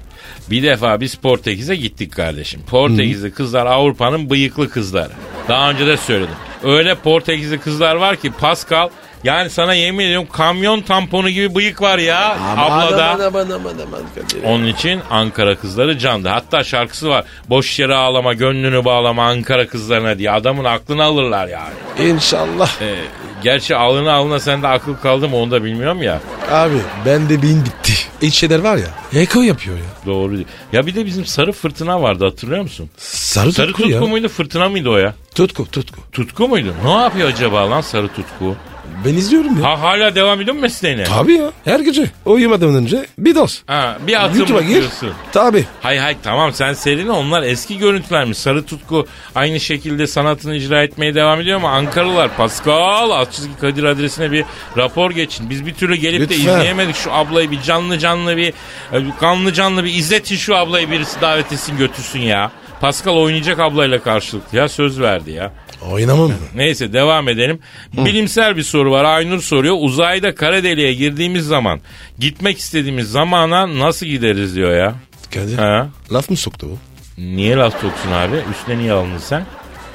Bir 0.50 0.62
defa 0.62 1.00
biz 1.00 1.14
Portekiz'e 1.14 1.76
gittik 1.76 2.12
kardeşim. 2.12 2.60
Portekizli 2.70 3.30
kızlar 3.30 3.66
Avrupa'nın 3.66 4.30
bıyıklı 4.30 4.70
kızları. 4.70 5.12
Daha 5.48 5.70
önce 5.70 5.86
de 5.86 5.96
söyledim. 5.96 6.34
Öyle 6.62 6.94
Portekizli 6.94 7.58
kızlar 7.58 7.94
var 7.96 8.16
ki 8.16 8.32
Pascal 8.40 8.88
yani 9.24 9.50
sana 9.50 9.74
yemin 9.74 10.04
ediyorum 10.04 10.28
kamyon 10.32 10.80
tamponu 10.80 11.30
gibi 11.30 11.54
bıyık 11.54 11.82
var 11.82 11.98
ya 11.98 12.38
ablada. 12.56 13.10
Aman 13.10 13.20
aman 13.24 13.50
aman 13.50 13.74
aman 13.86 14.02
Kadir. 14.14 14.42
Onun 14.44 14.66
için 14.66 15.00
Ankara 15.10 15.54
kızları 15.56 15.98
candı. 15.98 16.28
Hatta 16.28 16.64
şarkısı 16.64 17.08
var. 17.08 17.24
Boş 17.48 17.78
yere 17.78 17.94
ağlama, 17.94 18.32
gönlünü 18.34 18.84
bağlama 18.84 19.24
Ankara 19.26 19.66
kızlarına 19.68 20.18
diye. 20.18 20.30
Adamın 20.30 20.64
aklını 20.64 21.04
alırlar 21.04 21.48
yani. 21.48 22.08
İnşallah. 22.10 22.82
Ee, 22.82 22.94
gerçi 23.42 23.76
alına 23.76 24.12
alına 24.12 24.40
sende 24.40 24.68
akıl 24.68 24.94
kaldı 24.96 25.28
mı 25.28 25.36
onu 25.36 25.50
da 25.50 25.64
bilmiyorum 25.64 26.02
ya. 26.02 26.20
Abi 26.50 26.74
ben 27.06 27.28
de 27.28 27.42
bin 27.42 27.64
bitti. 27.64 27.92
İç 28.20 28.34
şeyler 28.34 28.58
var 28.58 28.76
ya. 28.76 29.20
Eko 29.20 29.42
yapıyor 29.42 29.76
ya. 29.76 29.84
Doğru. 30.06 30.34
Ya 30.72 30.86
bir 30.86 30.94
de 30.94 31.06
bizim 31.06 31.26
sarı 31.26 31.52
fırtına 31.52 32.02
vardı 32.02 32.24
hatırlıyor 32.24 32.62
musun? 32.62 32.90
Sarı, 32.98 33.52
Sarı 33.52 33.66
tutku, 33.66 33.82
tutku 33.82 34.04
ya. 34.04 34.10
muydu 34.10 34.28
fırtına 34.28 34.68
mıydı 34.68 34.90
o 34.90 34.96
ya? 34.96 35.14
Tutku 35.34 35.70
tutku. 35.70 36.00
Tutku 36.12 36.48
muydu? 36.48 36.74
Ne 36.84 36.90
yapıyor 36.92 37.28
acaba 37.28 37.70
lan 37.70 37.80
sarı 37.80 38.08
tutku? 38.08 38.56
Ben 39.04 39.14
izliyorum 39.14 39.62
ya. 39.62 39.68
Ha 39.70 39.80
hala 39.82 40.14
devam 40.14 40.40
ediyor 40.40 40.54
mu 40.56 40.62
mesleğine? 40.62 41.04
Tabii 41.04 41.32
ya. 41.32 41.52
Her 41.64 41.80
gece. 41.80 42.10
Uyumadan 42.24 42.74
önce 42.74 43.06
bir 43.18 43.34
doz. 43.34 43.62
Ha, 43.66 43.98
bir 44.06 44.24
atım 44.24 44.38
YouTube'a 44.38 44.60
gir. 44.60 44.68
bakıyorsun. 44.74 45.10
Tabii. 45.32 45.64
Hay 45.82 45.98
hay 45.98 46.16
tamam 46.22 46.52
sen 46.52 46.72
serini 46.72 47.10
onlar 47.10 47.42
eski 47.42 47.78
görüntülermiş. 47.78 48.38
Sarı 48.38 48.64
Tutku 48.66 49.06
aynı 49.34 49.60
şekilde 49.60 50.06
sanatını 50.06 50.56
icra 50.56 50.82
etmeye 50.82 51.14
devam 51.14 51.40
ediyor 51.40 51.56
ama 51.56 51.70
Ankaralılar 51.70 52.36
Pascal 52.36 53.10
alt 53.10 53.32
çizgi 53.32 53.58
Kadir 53.60 53.84
adresine 53.84 54.32
bir 54.32 54.44
rapor 54.76 55.10
geçin. 55.10 55.50
Biz 55.50 55.66
bir 55.66 55.74
türlü 55.74 55.94
gelip 55.96 56.20
de 56.30 56.34
Lütfen. 56.34 56.36
izleyemedik 56.58 56.96
şu 56.96 57.12
ablayı 57.12 57.50
bir 57.50 57.62
canlı 57.62 57.98
canlı 57.98 58.36
bir 58.36 58.48
e, 58.92 59.02
kanlı 59.20 59.52
canlı 59.52 59.84
bir 59.84 59.94
izletin 59.94 60.36
şu 60.36 60.56
ablayı 60.56 60.90
birisi 60.90 61.20
davet 61.20 61.52
etsin 61.52 61.76
götürsün 61.78 62.20
ya. 62.20 62.50
Pascal 62.80 63.16
oynayacak 63.16 63.58
ablayla 63.60 64.02
karşılıklı 64.02 64.58
ya 64.58 64.68
söz 64.68 65.00
verdi 65.00 65.30
ya. 65.30 65.52
Oynamam 65.92 66.28
mı? 66.28 66.34
Neyse 66.54 66.92
devam 66.92 67.28
edelim. 67.28 67.58
Bilimsel 67.92 68.56
bir 68.56 68.62
soru 68.62 68.90
var. 68.90 69.04
Aynur 69.04 69.40
soruyor. 69.40 69.76
Uzayda 69.80 70.34
kara 70.34 70.62
deliğe 70.62 70.94
girdiğimiz 70.94 71.46
zaman 71.46 71.80
gitmek 72.18 72.58
istediğimiz 72.58 73.10
zamana 73.10 73.78
nasıl 73.78 74.06
gideriz 74.06 74.56
diyor 74.56 74.76
ya. 74.76 74.94
Kadir. 75.34 75.58
Ha? 75.58 75.88
Laf 76.12 76.30
mı 76.30 76.36
soktu 76.36 76.66
bu? 76.70 76.78
Niye 77.22 77.56
laf 77.56 77.72
soksun 77.80 78.12
abi? 78.12 78.36
Üstüne 78.52 78.78
niye 78.78 78.92
alındın 78.92 79.18
sen? 79.18 79.46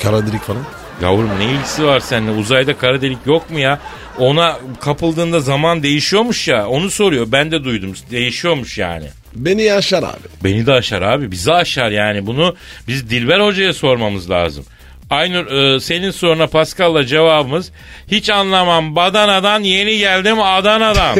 Kara 0.04 0.28
delik 0.28 0.41
falan. 0.41 0.63
Yavrum 1.02 1.30
ne 1.39 1.45
ilgisi 1.45 1.86
var 1.86 1.99
seninle? 1.99 2.32
Uzayda 2.32 2.78
kara 2.78 3.02
delik 3.02 3.17
yok 3.25 3.49
mu 3.52 3.60
ya? 3.60 3.80
Ona 4.17 4.58
kapıldığında 4.80 5.39
zaman 5.39 5.84
değişiyormuş 5.84 6.47
ya. 6.47 6.67
Onu 6.67 6.89
soruyor. 6.91 7.28
Ben 7.32 7.52
de 7.52 7.63
duydum. 7.63 7.93
Değişiyormuş 8.12 8.78
yani. 8.78 9.06
Beni 9.36 9.62
yaşar 9.62 10.04
abi. 10.04 10.28
Beni 10.43 10.65
de 10.65 10.71
aşar 10.73 11.02
abi. 11.02 11.32
Bizi 11.32 11.54
aşar 11.54 11.91
yani. 11.91 12.28
Bunu 12.28 12.56
biz 12.88 13.10
Dilber 13.10 13.39
Hoca'ya 13.39 13.73
sormamız 13.73 14.30
lazım. 14.30 14.65
Aynur 15.10 15.76
e, 15.76 15.80
senin 15.80 16.12
soruna 16.12 16.48
Pascal'la 16.48 17.06
cevabımız 17.06 17.72
hiç 18.12 18.30
anlamam 18.30 18.95
Badana'dan 18.95 19.63
yeni 19.63 19.98
geldim 19.98 20.41
Adana'dan. 20.41 21.17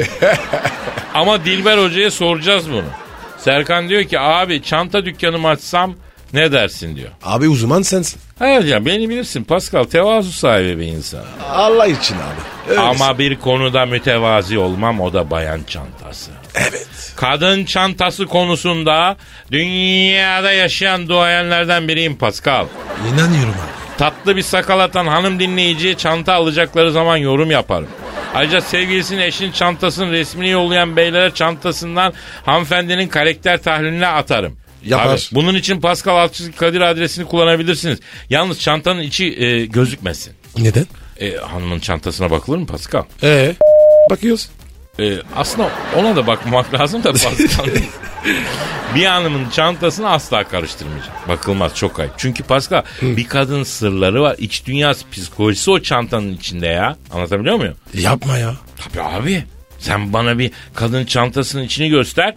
Ama 1.14 1.46
Dilber 1.46 1.78
Hoca'ya 1.78 2.12
soracağız 2.12 2.70
bunu. 2.70 2.84
Serkan 3.38 3.90
diyor 3.90 4.04
ki 4.04 4.20
abi 4.20 4.64
çanta 4.64 5.06
dükkanımı 5.06 5.48
açsam 5.48 5.96
ne 6.34 6.52
dersin 6.52 6.96
diyor. 6.96 7.10
Abi 7.24 7.50
uzman 7.50 7.82
sensin. 7.82 8.22
Evet 8.42 8.66
ya 8.66 8.86
beni 8.86 9.10
bilirsin 9.10 9.44
Pascal 9.44 9.84
tevazu 9.84 10.32
sahibi 10.32 10.80
bir 10.80 10.88
insan. 10.88 11.24
Allah 11.52 11.88
için 11.88 12.16
abi. 12.16 12.70
Öylesin. 12.72 12.88
Ama 12.88 13.20
bir 13.20 13.40
konuda 13.40 13.86
mütevazi 13.86 14.60
olmam 14.60 15.02
o 15.02 15.14
da 15.14 15.32
bayan 15.32 15.60
çantası. 15.68 16.32
Evet. 16.56 16.88
Kadın 17.16 17.66
çantası 17.66 18.26
konusunda 18.26 19.18
dünyada 19.52 20.52
yaşayan 20.52 21.08
duayenlerden 21.10 21.88
biriyim 21.88 22.18
Pascal. 22.18 22.66
İnanıyorum 23.14 23.54
abi. 23.54 23.79
Tatlı 24.00 24.36
bir 24.36 24.42
sakal 24.42 24.80
atan 24.80 25.08
hanım 25.08 25.40
dinleyiciye 25.40 25.98
çanta 25.98 26.34
alacakları 26.34 26.92
zaman 26.92 27.18
yorum 27.18 27.52
yaparım. 27.52 27.88
Ayrıca 28.34 28.62
sevgilisinin 28.62 29.22
eşinin 29.22 29.52
çantasının 29.52 30.12
resmini 30.12 30.50
yollayan 30.50 30.96
beylere 30.96 31.34
çantasından 31.34 32.14
hanımefendinin 32.46 33.08
karakter 33.08 33.64
tahlilini 33.64 34.08
atarım. 34.08 34.58
Yapar. 34.84 35.06
Tabii. 35.06 35.36
Bunun 35.36 35.56
için 35.56 35.82
Pascal 35.82 36.18
Altçızı 36.18 36.52
Kadir 36.52 36.82
adresini 36.82 37.26
kullanabilirsiniz. 37.26 38.00
Yalnız 38.30 38.60
çantanın 38.60 39.02
içi 39.02 39.44
e, 39.44 39.66
gözükmesin. 39.66 40.34
Neden? 40.58 40.86
E, 41.20 41.36
hanımın 41.36 41.80
çantasına 41.80 42.32
bakılır 42.32 42.58
mı 42.58 42.68
Pascal? 42.68 43.04
Ee, 43.24 43.56
bakıyoruz. 44.12 44.50
E, 45.00 45.22
aslında 45.36 45.70
ona 45.98 46.16
da 46.16 46.28
bakmak 46.28 46.74
lazım 46.80 47.04
da 47.04 47.12
Pascal. 47.12 47.66
bir 48.96 49.06
hanımın 49.06 49.50
çantasını 49.50 50.10
asla 50.10 50.44
karıştırmayacak. 50.44 51.28
Bakılmaz 51.28 51.76
çok 51.76 52.00
ayıp. 52.00 52.14
Çünkü 52.18 52.44
Pascal 52.44 52.84
bir 53.02 53.28
kadın 53.28 53.64
sırları 53.64 54.22
var. 54.22 54.36
İç 54.40 54.66
dünyası 54.66 55.10
psikolojisi 55.12 55.72
o 55.72 55.80
çantanın 55.80 56.34
içinde 56.34 56.68
ya. 56.68 56.98
Anlatabiliyor 57.12 57.56
muyum? 57.56 57.76
Yapma 57.94 58.38
ya. 58.38 58.56
Tabii 58.78 59.04
abi. 59.04 59.44
Sen 59.80 60.14
bana 60.14 60.40
bir 60.40 60.52
kadın 60.74 61.06
çantasının 61.06 61.64
içini 61.64 61.90
göster. 61.90 62.36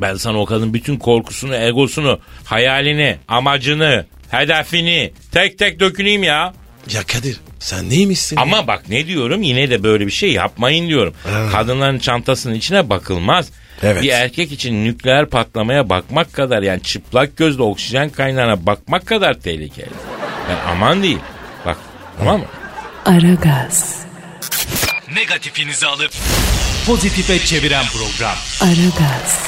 Ben 0.00 0.14
sana 0.14 0.38
o 0.40 0.44
kadın 0.44 0.74
bütün 0.74 0.96
korkusunu, 0.96 1.54
egosunu, 1.54 2.20
hayalini, 2.44 3.16
amacını, 3.28 4.06
hedefini 4.30 5.12
tek 5.32 5.58
tek 5.58 5.80
döküneyim 5.80 6.22
ya. 6.22 6.54
Ya 6.90 7.02
Kadir 7.02 7.40
sen 7.58 7.90
neymişsin? 7.90 8.36
Ama 8.36 8.66
bak 8.66 8.88
ne 8.88 9.06
diyorum 9.06 9.42
yine 9.42 9.70
de 9.70 9.82
böyle 9.82 10.06
bir 10.06 10.12
şey 10.12 10.32
yapmayın 10.32 10.88
diyorum. 10.88 11.14
Ha. 11.24 11.48
Kadınların 11.52 11.98
çantasının 11.98 12.54
içine 12.54 12.90
bakılmaz. 12.90 13.48
Evet. 13.82 14.02
Bir 14.02 14.08
erkek 14.08 14.52
için 14.52 14.84
nükleer 14.84 15.26
patlamaya 15.26 15.88
bakmak 15.88 16.32
kadar 16.32 16.62
yani 16.62 16.82
çıplak 16.82 17.36
gözle 17.36 17.62
oksijen 17.62 18.10
kaynağına 18.10 18.66
bakmak 18.66 19.06
kadar 19.06 19.34
tehlikeli. 19.34 19.90
Yani 20.50 20.60
aman 20.70 21.02
değil. 21.02 21.18
Bak 21.66 21.76
tamam 22.18 22.40
mı? 22.40 22.46
Aragaz, 23.04 24.02
Negatifinizi 25.14 25.86
alıp 25.86 26.10
pozitife 26.86 27.38
çeviren 27.38 27.84
program. 27.86 28.36
Aragaz, 28.60 29.40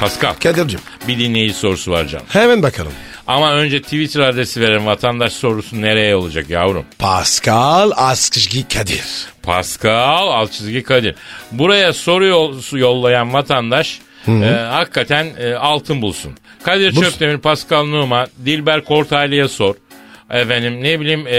Pascal 0.00 0.34
Kadir'cim 0.34 0.80
bir 1.08 1.18
dinleyici 1.18 1.54
sorusu 1.54 1.90
var 1.90 2.06
canım. 2.06 2.26
hemen 2.28 2.62
bakalım. 2.62 2.92
Ama 3.26 3.52
önce 3.54 3.82
Twitter 3.82 4.20
adresi 4.20 4.60
veren 4.60 4.86
vatandaş 4.86 5.32
sorusu 5.32 5.80
nereye 5.82 6.16
olacak 6.16 6.50
yavrum? 6.50 6.84
Pascal 6.98 7.90
Askışgi 7.96 8.68
Kadir. 8.68 9.04
Pascal 9.42 10.28
alt 10.28 10.52
çizgi 10.52 10.82
Kadir. 10.82 11.14
Buraya 11.52 11.92
soru 11.92 12.26
yol- 12.26 12.78
yollayan 12.78 13.32
vatandaş 13.32 13.98
e, 14.28 14.30
hakikaten 14.70 15.26
e, 15.38 15.54
altın 15.54 16.02
bulsun. 16.02 16.32
Kadir 16.62 16.90
Bulsun. 16.96 17.02
Çöptemir, 17.02 17.38
Pascal 17.38 17.84
Numa, 17.84 18.26
Dilber 18.44 18.84
Kortaylı'ya 18.84 19.48
sor. 19.48 19.74
Efendim 20.30 20.82
ne 20.82 21.00
bileyim 21.00 21.26
e, 21.26 21.38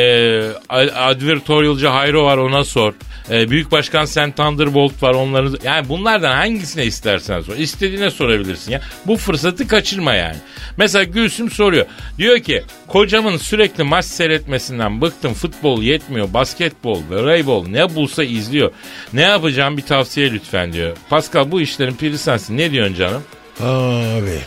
ad- 0.69 0.91
advertorialcı 0.95 1.87
Hayro 1.87 2.23
var 2.25 2.37
ona 2.37 2.63
sor. 2.63 2.93
E, 3.31 3.49
Büyük 3.49 3.71
Başkan 3.71 4.05
Sen 4.05 4.31
Thunderbolt 4.31 5.03
var 5.03 5.13
onları 5.13 5.49
yani 5.63 5.89
bunlardan 5.89 6.35
hangisine 6.35 6.85
istersen 6.85 7.41
sor. 7.41 7.55
İstediğine 7.55 8.09
sorabilirsin 8.11 8.71
ya. 8.71 8.81
Bu 9.07 9.17
fırsatı 9.17 9.67
kaçırma 9.67 10.13
yani. 10.13 10.35
Mesela 10.77 11.03
Gülsüm 11.03 11.51
soruyor. 11.51 11.85
Diyor 12.17 12.39
ki 12.39 12.63
kocamın 12.87 13.37
sürekli 13.37 13.83
maç 13.83 14.05
seyretmesinden 14.05 15.01
bıktım. 15.01 15.33
Futbol 15.33 15.81
yetmiyor. 15.81 16.33
Basketbol, 16.33 17.01
voleybol 17.09 17.67
ne 17.67 17.95
bulsa 17.95 18.23
izliyor. 18.23 18.71
Ne 19.13 19.21
yapacağım 19.21 19.77
bir 19.77 19.81
tavsiye 19.83 20.31
lütfen 20.31 20.73
diyor. 20.73 20.97
Pascal 21.09 21.51
bu 21.51 21.61
işlerin 21.61 21.93
piri 21.95 22.17
sensin. 22.17 22.57
Ne 22.57 22.71
diyorsun 22.71 22.95
canım? 22.95 23.23
Abi 23.59 24.39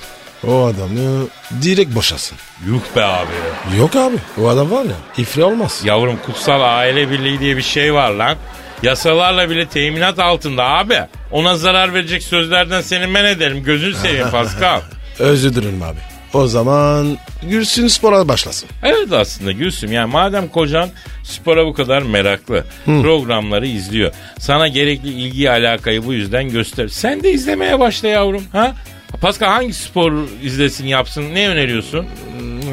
o 0.46 0.64
adamı 0.64 1.26
direkt 1.62 1.94
boşasın. 1.94 2.38
Yuh 2.66 2.80
be 2.96 3.04
abi. 3.04 3.30
Yok 3.78 3.96
abi 3.96 4.16
o 4.42 4.48
adam 4.48 4.70
var 4.70 4.84
ya 4.84 4.96
ifri 5.18 5.44
olmaz. 5.44 5.80
Yavrum 5.84 6.16
kutsal 6.26 6.60
aile 6.78 7.10
birliği 7.10 7.40
diye 7.40 7.56
bir 7.56 7.62
şey 7.62 7.94
var 7.94 8.10
lan. 8.10 8.36
Yasalarla 8.82 9.50
bile 9.50 9.66
teminat 9.66 10.18
altında 10.18 10.64
abi. 10.64 10.98
Ona 11.30 11.56
zarar 11.56 11.94
verecek 11.94 12.22
sözlerden 12.22 12.80
seni 12.80 13.06
men 13.06 13.24
ederim. 13.24 13.64
Gözünü 13.64 13.94
seveyim 13.94 14.28
Pascal. 14.30 14.80
Özür 15.18 15.54
dilerim 15.54 15.82
abi. 15.82 15.98
O 16.34 16.46
zaman 16.46 17.18
Gülsün 17.42 17.88
spora 17.88 18.28
başlasın. 18.28 18.68
Evet 18.82 19.12
aslında 19.12 19.52
Gülsüm 19.52 19.92
yani 19.92 20.10
madem 20.12 20.48
kocan 20.48 20.88
spora 21.24 21.66
bu 21.66 21.74
kadar 21.74 22.02
meraklı 22.02 22.64
programları 22.84 23.66
izliyor. 23.66 24.12
Sana 24.38 24.68
gerekli 24.68 25.08
ilgi 25.08 25.50
alakayı 25.50 26.06
bu 26.06 26.12
yüzden 26.12 26.48
göster. 26.48 26.88
Sen 26.88 27.22
de 27.22 27.30
izlemeye 27.32 27.80
başla 27.80 28.08
yavrum. 28.08 28.42
Ha? 28.52 28.72
Pascal 29.20 29.48
hangi 29.48 29.74
spor 29.74 30.12
izlesin 30.42 30.86
yapsın 30.86 31.34
ne 31.34 31.48
öneriyorsun? 31.48 32.06
Ee, 32.06 32.72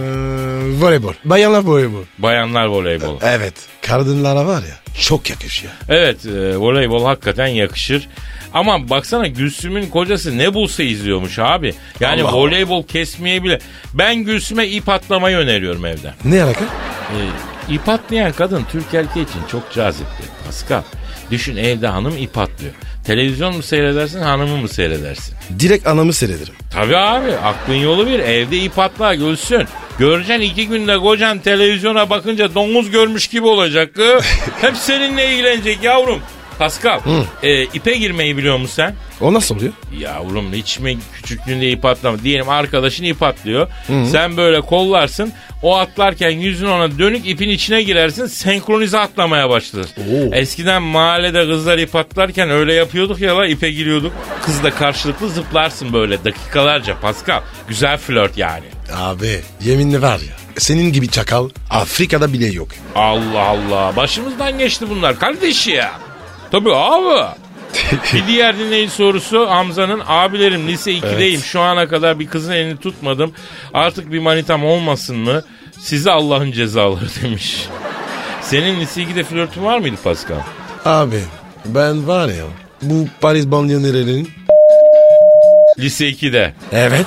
voleybol. 0.81 1.13
Bayanlar 1.25 1.63
voleybol. 1.63 2.03
Bayanlar 2.17 2.65
voleybolu. 2.65 3.19
Evet. 3.23 3.53
Kadınlara 3.81 4.45
var 4.47 4.61
ya 4.61 4.79
çok 5.01 5.29
yakışıyor. 5.29 5.73
Evet 5.89 6.25
e, 6.25 6.57
voleybol 6.57 7.05
hakikaten 7.05 7.47
yakışır. 7.47 8.07
Ama 8.53 8.89
baksana 8.89 9.27
Gülsüm'ün 9.27 9.85
kocası 9.89 10.37
ne 10.37 10.53
bulsa 10.53 10.83
izliyormuş 10.83 11.39
abi. 11.39 11.73
Yani 11.99 12.23
Allah 12.23 12.33
voleybol 12.37 12.83
kesmeye 12.87 13.43
bile. 13.43 13.59
Ben 13.93 14.15
Gülsüm'e 14.15 14.67
ip 14.67 14.89
atlamayı 14.89 15.37
öneriyorum 15.37 15.85
evde. 15.85 16.13
Ne 16.25 16.43
alaka? 16.43 16.65
E, 16.65 17.17
ip 17.73 17.89
atlayan 17.89 18.31
kadın 18.31 18.65
Türk 18.71 18.93
erkeği 18.93 19.25
için 19.25 19.39
çok 19.51 19.71
cazipti. 19.73 20.23
Pascal. 20.45 20.81
Düşün 21.31 21.55
evde 21.57 21.87
hanım 21.87 22.17
ip 22.17 22.37
atlıyor. 22.37 22.73
Televizyon 23.09 23.55
mu 23.55 23.63
seyredersin 23.63 24.21
hanımı 24.21 24.57
mı 24.57 24.67
seyredersin? 24.67 25.35
Direkt 25.59 25.87
anamı 25.87 26.13
seyrederim. 26.13 26.53
Tabii 26.73 26.97
abi 26.97 27.31
aklın 27.31 27.75
yolu 27.75 28.07
bir 28.07 28.19
evde 28.19 28.57
ip 28.57 28.79
atla 28.79 29.15
Gülsün. 29.15 29.63
Göreceksin 29.99 30.41
iki 30.41 30.67
günde 30.67 30.97
kocan 30.97 31.39
televizyona 31.39 32.09
bakınca 32.09 32.55
domuz 32.55 32.91
görmüş 32.91 33.27
gibi 33.27 33.45
olacak. 33.47 33.95
Hep 34.61 34.77
seninle 34.77 35.33
ilgilenecek 35.33 35.83
yavrum. 35.83 36.19
Pascal, 36.59 36.99
e, 37.43 37.63
ipe 37.63 37.93
girmeyi 37.97 38.37
biliyor 38.37 38.57
musun 38.57 38.73
sen? 38.75 38.95
O 39.21 39.33
nasıl 39.33 39.55
oluyor? 39.55 39.73
Yavrum 39.99 40.53
hiç 40.53 40.79
mi 40.79 40.97
küçüklüğünde 41.13 41.69
ip 41.71 41.85
atlama? 41.85 42.23
Diyelim 42.23 42.49
arkadaşın 42.49 43.03
ip 43.03 43.23
atlıyor. 43.23 43.67
Sen 44.11 44.37
böyle 44.37 44.61
kollarsın. 44.61 45.33
O 45.63 45.77
atlarken 45.77 46.29
yüzün 46.29 46.67
ona 46.67 46.99
dönük 46.99 47.27
ipin 47.27 47.49
içine 47.49 47.83
girersin. 47.83 48.25
Senkronize 48.25 48.99
atlamaya 48.99 49.49
başlar. 49.49 49.81
Oo. 49.83 50.33
Eskiden 50.35 50.81
mahallede 50.83 51.45
kızlar 51.47 51.77
ip 51.77 51.95
atlarken 51.95 52.49
öyle 52.49 52.73
yapıyorduk 52.73 53.19
ya 53.21 53.37
la 53.37 53.45
ipe 53.47 53.71
giriyorduk. 53.71 54.13
Kızla 54.45 54.69
karşılıklı 54.71 55.29
zıplarsın 55.29 55.93
böyle 55.93 56.23
dakikalarca 56.23 56.99
Pascal. 56.99 57.41
Güzel 57.67 57.97
flört 57.97 58.37
yani. 58.37 58.65
Abi 58.95 59.39
yeminli 59.61 60.01
var 60.01 60.19
ya 60.19 60.35
senin 60.57 60.93
gibi 60.93 61.09
çakal 61.09 61.49
Afrika'da 61.69 62.33
bile 62.33 62.45
yok. 62.47 62.67
Allah 62.95 63.41
Allah. 63.41 63.95
Başımızdan 63.95 64.57
geçti 64.57 64.85
bunlar 64.89 65.19
kardeş 65.19 65.67
ya. 65.67 65.91
Tabii 66.51 66.73
abi. 66.75 67.25
bir 68.13 68.27
diğer 68.27 68.57
dinleyici 68.59 68.91
sorusu 68.93 69.49
Hamza'nın 69.49 70.01
abilerim 70.07 70.67
lise 70.67 70.91
2'deyim 70.91 71.41
şu 71.41 71.61
ana 71.61 71.87
kadar 71.87 72.19
bir 72.19 72.27
kızın 72.27 72.51
elini 72.51 72.77
tutmadım 72.77 73.31
artık 73.73 74.11
bir 74.11 74.19
manitam 74.19 74.65
olmasın 74.65 75.17
mı 75.17 75.43
size 75.79 76.11
Allah'ın 76.11 76.51
cezaları 76.51 77.05
demiş. 77.23 77.65
Senin 78.41 78.79
lise 78.79 79.01
2'de 79.01 79.23
flörtün 79.23 79.63
var 79.65 79.79
mıydı 79.79 79.95
Pascal? 80.03 80.37
Abi 80.85 81.23
ben 81.65 82.07
var 82.07 82.27
ya 82.27 82.43
Bu 82.81 83.07
Paris 83.21 83.45
banliyönerinin. 83.47 84.29
Lise 85.79 86.09
2'de. 86.09 86.53
Evet. 86.71 87.05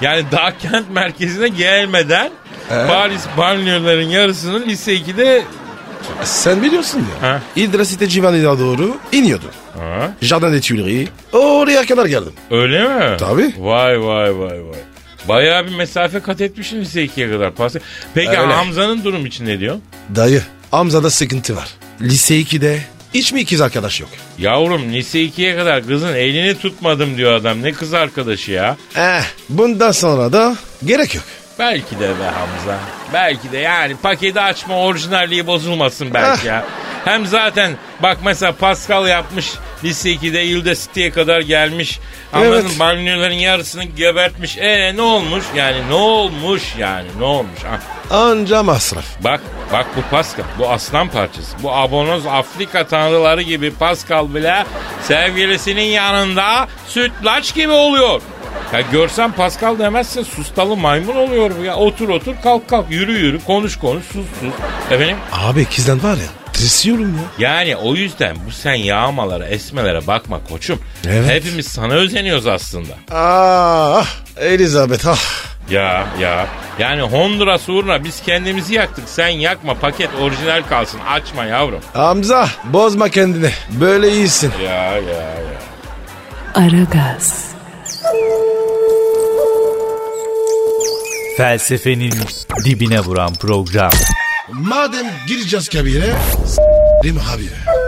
Yani 0.00 0.24
daha 0.32 0.58
kent 0.58 0.90
merkezine 0.90 1.48
gelmeden 1.48 2.30
Paris 2.68 3.26
banliyölerin 3.38 4.08
yarısının 4.08 4.66
lise 4.66 4.96
2'de 4.96 5.42
Sen 6.24 6.62
biliyorsun 6.62 6.98
ya. 7.22 7.28
Ha. 7.28 7.42
İdrasite 7.56 8.08
Civanı'na 8.08 8.58
doğru 8.58 8.96
iniyordu. 9.12 9.44
Ha, 9.78 10.12
Jardin 10.22 10.52
des 10.52 10.66
Tuileries. 10.68 11.08
Oraya 11.32 11.86
kadar 11.86 12.06
geldim. 12.06 12.32
öyle 12.50 12.88
mi? 12.88 13.16
Tabii. 13.18 13.54
Vay 13.58 14.00
vay 14.00 14.38
vay 14.38 14.64
vay. 14.64 14.78
Bayağı 15.28 15.66
bir 15.66 15.74
mesafe 15.74 16.20
kat 16.20 16.40
etmişsin 16.40 16.80
lise 16.80 17.04
2'ye 17.04 17.30
kadar. 17.30 17.54
Pas- 17.54 17.76
Peki 18.14 18.30
Öyle. 18.30 18.52
Hamza'nın 18.52 19.04
durum 19.04 19.26
için 19.26 19.46
ne 19.46 19.60
diyor? 19.60 19.76
Dayı 20.16 20.42
Hamza'da 20.70 21.10
sıkıntı 21.10 21.56
var. 21.56 21.68
Lise 22.00 22.34
2'de 22.40 22.80
hiç 23.14 23.32
mi 23.32 23.40
ikiz 23.40 23.60
arkadaş 23.60 24.00
yok? 24.00 24.10
Yavrum 24.38 24.92
lise 24.92 25.18
2'ye 25.18 25.56
kadar 25.56 25.86
kızın 25.86 26.14
elini 26.14 26.58
tutmadım 26.58 27.16
diyor 27.16 27.32
adam. 27.32 27.62
Ne 27.62 27.72
kız 27.72 27.94
arkadaşı 27.94 28.52
ya? 28.52 28.76
Eh 28.96 29.22
bundan 29.48 29.90
sonra 29.92 30.32
da 30.32 30.56
gerek 30.84 31.14
yok. 31.14 31.24
Belki 31.60 32.00
de 32.00 32.08
be 32.08 32.24
Hamza. 32.24 32.78
Belki 33.12 33.52
de 33.52 33.58
yani 33.58 33.96
paketi 33.96 34.40
açma 34.40 34.78
orijinalliği 34.78 35.46
bozulmasın 35.46 36.14
belki 36.14 36.46
ya. 36.46 36.64
Hem 37.04 37.26
zaten 37.26 37.72
bak 38.02 38.18
mesela 38.24 38.52
Pascal 38.52 39.06
yapmış 39.08 39.50
lise 39.84 40.10
2'de 40.10 40.44
Ilde 40.44 40.74
City'ye 40.74 41.10
kadar 41.10 41.40
gelmiş. 41.40 42.00
Anladın 42.32 42.52
Evet. 42.52 42.64
mı? 42.64 42.70
Banliyölerin 42.78 43.34
yarısını 43.34 43.84
gebertmiş. 43.84 44.58
E 44.58 44.96
ne 44.96 45.02
olmuş 45.02 45.44
yani 45.56 45.76
ne 45.88 45.94
olmuş 45.94 46.62
yani 46.78 47.08
ne 47.18 47.24
olmuş? 47.24 47.60
Ah, 48.10 48.16
Anca 48.16 48.62
masraf. 48.62 49.04
Bak 49.24 49.40
bak 49.72 49.86
bu 49.96 50.00
Pascal 50.10 50.44
bu 50.58 50.70
aslan 50.70 51.08
parçası. 51.08 51.56
Bu 51.62 51.72
abonoz 51.72 52.26
Afrika 52.26 52.86
tanrıları 52.86 53.42
gibi 53.42 53.70
Pascal 53.74 54.34
bile 54.34 54.64
sevgilisinin 55.02 55.82
yanında 55.82 56.68
sütlaç 56.88 57.54
gibi 57.54 57.72
oluyor. 57.72 58.22
Ya 58.72 58.80
görsen 58.80 59.32
Pascal 59.32 59.78
demezsin 59.78 60.22
sustalı 60.22 60.76
maymun 60.76 61.16
oluyor 61.16 61.50
bu 61.60 61.64
ya. 61.64 61.76
Otur 61.76 62.08
otur 62.08 62.34
kalk 62.42 62.68
kalk 62.68 62.90
yürü 62.90 63.12
yürü 63.18 63.44
konuş 63.44 63.78
konuş 63.78 64.04
sus 64.04 64.26
sus. 64.40 64.54
Efendim? 64.90 65.16
Abi 65.32 65.60
ikizden 65.62 66.02
var 66.02 66.16
ya. 66.16 66.52
Tırsıyorum 66.52 67.14
ya. 67.14 67.48
Yani 67.48 67.76
o 67.76 67.94
yüzden 67.94 68.36
bu 68.46 68.50
sen 68.50 68.74
yağmalara 68.74 69.46
esmelere 69.46 70.06
bakma 70.06 70.40
koçum. 70.48 70.80
Evet. 71.08 71.30
Hepimiz 71.30 71.66
sana 71.68 71.94
özeniyoruz 71.94 72.46
aslında. 72.46 72.92
Ah 73.12 74.06
Elizabeth 74.36 75.06
ah. 75.06 75.18
Ya 75.70 76.06
ya. 76.20 76.46
Yani 76.78 77.02
Honduras 77.02 77.68
uğruna 77.68 78.04
biz 78.04 78.22
kendimizi 78.22 78.74
yaktık. 78.74 79.08
Sen 79.08 79.28
yakma 79.28 79.74
paket 79.74 80.10
orijinal 80.20 80.62
kalsın. 80.68 81.00
Açma 81.00 81.44
yavrum. 81.44 81.80
Hamza 81.92 82.48
bozma 82.64 83.08
kendini. 83.08 83.50
Böyle 83.70 84.12
iyisin. 84.12 84.52
Ya 84.64 84.84
ya 84.92 85.00
ya. 85.00 85.60
Aragaz, 86.54 87.44
Felsefenin 91.40 92.14
dibine 92.64 93.00
vuran 93.00 93.34
program. 93.34 93.90
Madem 94.52 95.06
gireceğiz 95.26 95.68
kabire. 95.68 96.12
S**rim 96.46 97.18
abi. 97.34 97.79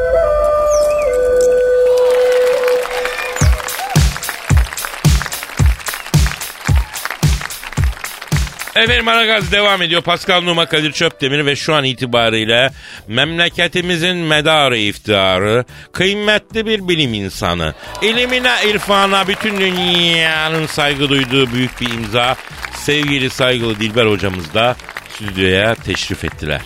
Efendim 8.77 9.09
Aragaz 9.09 9.53
devam 9.53 9.83
ediyor. 9.83 10.03
Pascal 10.03 10.41
Numa 10.43 10.66
Kadir 10.66 10.93
Çöptemir 10.93 11.47
ve 11.47 11.57
şu 11.57 11.75
an 11.75 11.85
itibariyle 11.85 12.70
memleketimizin 13.09 14.16
medarı 14.16 14.79
iftiharı, 14.79 15.64
kıymetli 15.93 16.66
bir 16.66 16.89
bilim 16.89 17.14
insanı, 17.14 17.75
ilimine, 18.03 18.53
irfana 18.66 19.29
bütün 19.29 19.61
dünyanın 19.61 20.66
saygı 20.66 21.09
duyduğu 21.09 21.53
büyük 21.53 21.81
bir 21.81 21.91
imza, 21.91 22.37
sevgili 22.75 23.31
saygılı 23.31 23.81
Dilber 23.81 24.07
hocamız 24.07 24.55
da 24.55 24.77
stüdyoya 25.14 25.75
teşrif 25.75 26.25
ettiler. 26.25 26.62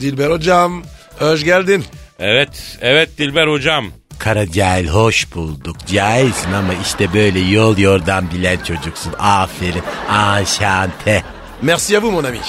Dilber 0.00 0.30
hocam 0.30 0.82
hoş 1.18 1.44
geldin. 1.44 1.84
Evet, 2.18 2.78
evet 2.80 3.18
Dilber 3.18 3.46
hocam. 3.46 3.92
Kara 4.18 4.52
cahil 4.52 4.88
hoş 4.88 5.34
bulduk. 5.34 5.76
Cahilsin 5.86 6.52
ama 6.52 6.72
işte 6.82 7.14
böyle 7.14 7.38
yol 7.38 7.78
yordan 7.78 8.30
bilen 8.30 8.56
çocuksun. 8.56 9.14
Aferin. 9.18 9.82
Anşante. 10.08 11.22
Merci 11.62 11.96
à 11.96 12.00
vous 12.00 12.10
mon 12.10 12.24
ami. 12.24 12.40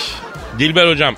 Dilber 0.60 0.88
hocam, 0.88 1.16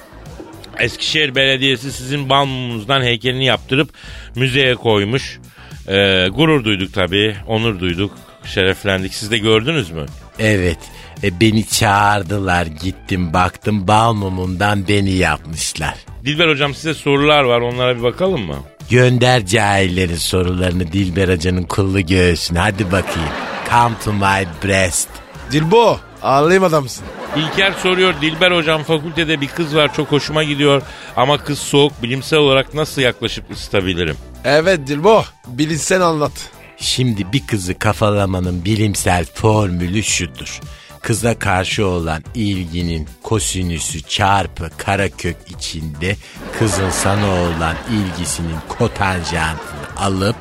Eskişehir 0.80 1.36
Belediyesi 1.36 1.92
sizin 1.92 2.30
balmumunuzdan 2.30 3.02
heykelini 3.02 3.46
yaptırıp 3.46 3.90
müzeye 4.36 4.76
koymuş. 4.76 5.40
Ee, 5.88 6.28
gurur 6.36 6.64
duyduk 6.64 6.94
tabii, 6.94 7.36
onur 7.48 7.80
duyduk, 7.80 8.12
şereflendik. 8.46 9.14
Siz 9.14 9.32
de 9.32 9.38
gördünüz 9.38 9.92
mü? 9.92 10.06
Evet. 10.40 10.78
E, 11.24 11.40
beni 11.40 11.68
çağırdılar 11.68 12.66
gittim 12.66 13.34
baktım 13.34 13.88
bal 13.88 14.14
mumundan 14.14 14.88
beni 14.88 15.12
yapmışlar. 15.12 15.96
Dilber 16.26 16.48
hocam 16.48 16.74
size 16.74 16.94
sorular 16.94 17.44
var 17.44 17.62
onlara 17.62 17.98
bir 17.98 18.04
bakalım 18.04 18.42
mı? 18.42 18.58
Gönder 18.90 19.46
cahillerin 19.46 20.16
sorularını 20.16 20.92
Dilber 20.92 21.30
Hoca'nın 21.36 21.64
kullu 21.64 22.02
göğsüne 22.02 22.60
hadi 22.60 22.86
bakayım. 22.92 23.30
Come 23.70 23.96
to 24.06 24.14
my 24.14 24.46
breast. 24.64 25.10
Dilbo 25.52 26.00
alayım 26.24 26.64
adamsın. 26.64 27.06
İlker 27.36 27.72
soruyor 27.72 28.14
Dilber 28.22 28.52
hocam 28.52 28.84
fakültede 28.84 29.42
bir 29.42 29.48
kız 29.48 29.76
var 29.76 29.94
çok 29.94 30.12
hoşuma 30.12 30.44
gidiyor 30.44 30.82
ama 31.16 31.38
kız 31.38 31.60
soğuk 31.60 32.04
bilimsel 32.04 32.40
olarak 32.40 32.74
nasıl 32.74 33.02
yaklaşıp 33.02 33.52
ısıtabilirim? 33.52 34.18
Evet 34.46 34.88
Dilbo 34.88 35.24
bilinsen 35.48 36.02
anlat. 36.02 36.32
Şimdi 36.78 37.34
bir 37.34 37.48
kızı 37.48 37.80
kafalamanın 37.80 38.66
bilimsel 38.66 39.26
formülü 39.26 40.04
şudur. 40.04 40.60
Kıza 41.02 41.40
karşı 41.40 41.88
olan 41.88 42.24
ilginin 42.36 43.08
kosinüsü 43.24 44.02
çarpı 44.02 44.70
karakök 44.78 45.36
içinde 45.58 46.16
kızın 46.60 46.90
sana 46.90 47.32
olan 47.32 47.76
ilgisinin 47.92 48.58
kotanjantını 48.70 49.98
alıp 49.98 50.36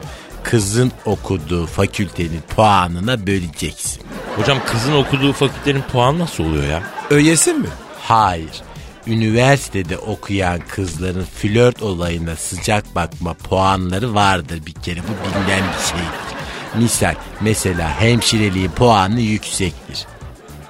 kızın 0.45 0.93
okuduğu 1.05 1.67
fakültenin 1.67 2.41
puanına 2.57 3.27
böleceksin. 3.27 4.03
Hocam 4.37 4.59
kızın 4.67 4.93
okuduğu 4.93 5.33
fakültenin 5.33 5.83
puanı 5.83 6.19
nasıl 6.19 6.45
oluyor 6.45 6.65
ya? 6.65 6.83
Öylesin 7.11 7.61
mi? 7.61 7.69
Hayır. 8.03 8.63
Üniversitede 9.07 9.99
okuyan 9.99 10.61
kızların 10.69 11.25
flört 11.25 11.83
olayına 11.83 12.37
sıcak 12.37 12.95
bakma 12.95 13.35
puanları 13.35 14.15
vardır 14.15 14.67
bir 14.67 14.73
kere. 14.73 15.01
Bu 15.01 15.29
bilinen 15.29 15.63
bir 15.63 15.87
şeydir. 15.87 16.33
Misal 16.75 17.15
mesela 17.41 18.01
hemşireliğin 18.01 18.71
puanı 18.71 19.21
yüksektir. 19.21 20.07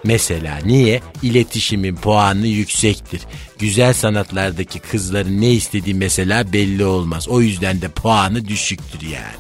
Mesela 0.05 0.59
niye? 0.65 1.01
İletişimin 1.23 1.97
puanı 1.97 2.47
yüksektir. 2.47 3.21
Güzel 3.59 3.93
sanatlardaki 3.93 4.79
kızların 4.79 5.41
ne 5.41 5.51
istediği 5.51 5.95
mesela 5.95 6.53
belli 6.53 6.85
olmaz. 6.85 7.29
O 7.29 7.41
yüzden 7.41 7.83
de 7.83 7.89
puanı 7.89 8.49
düşüktür 8.49 9.01
yani. 9.09 9.37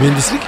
Mühendislik? 0.00 0.40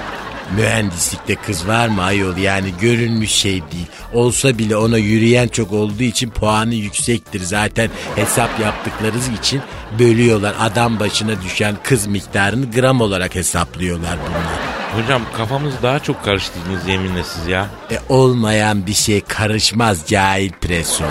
Mühendislikte 0.57 1.35
kız 1.35 1.69
var 1.69 1.89
mı 1.89 2.03
ayol 2.03 2.37
yani 2.37 2.75
görünmüş 2.81 3.31
şey 3.31 3.53
değil. 3.53 3.87
Olsa 4.15 4.59
bile 4.59 4.77
ona 4.77 4.99
yürüyen 4.99 5.49
çok 5.49 5.73
olduğu 5.73 6.03
için 6.03 6.31
puanı 6.31 6.75
yüksektir. 6.75 7.41
Zaten 7.41 7.91
hesap 8.17 8.61
yaptıkları 8.61 9.17
için 9.41 9.61
bölüyorlar. 9.99 10.55
Adam 10.61 11.01
başına 11.01 11.43
düşen 11.43 11.77
kız 11.83 12.07
miktarını 12.07 12.71
gram 12.71 13.01
olarak 13.01 13.35
hesaplıyorlar 13.35 14.19
bunlar. 14.27 14.78
Hocam 14.97 15.23
kafamız 15.37 15.75
daha 15.83 15.99
çok 15.99 16.25
karıştırdınız 16.25 16.89
yeminle 16.89 17.25
siz 17.25 17.47
ya. 17.47 17.67
E 17.91 17.99
olmayan 18.09 18.87
bir 18.87 18.95
şey 18.95 19.21
karışmaz 19.21 20.07
cahil 20.07 20.53
preso. 20.53 21.05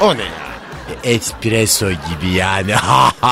O 0.00 0.14
ne 0.16 0.22
ya? 0.22 0.28
E, 1.04 1.10
espresso 1.10 1.90
gibi 1.90 2.32
yani. 2.34 2.74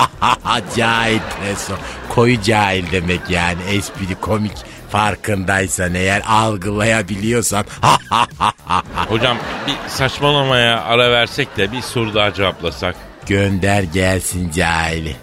cahil 0.77 1.19
preso. 1.19 1.75
Koyu 2.09 2.43
cahil 2.43 2.85
demek 2.93 3.21
yani. 3.31 3.63
Espri 3.71 4.15
komik 4.21 4.53
farkındaysan 4.91 5.95
eğer 5.95 6.23
algılayabiliyorsan. 6.29 7.65
Hocam 9.09 9.37
bir 9.67 9.89
saçmalamaya 9.89 10.81
ara 10.83 11.11
versek 11.11 11.57
de 11.57 11.73
bir 11.73 11.81
soru 11.81 12.15
daha 12.15 12.35
cevaplasak. 12.35 12.97
Gönder 13.27 13.83
gelsin 13.83 14.51
cahili. 14.51 15.17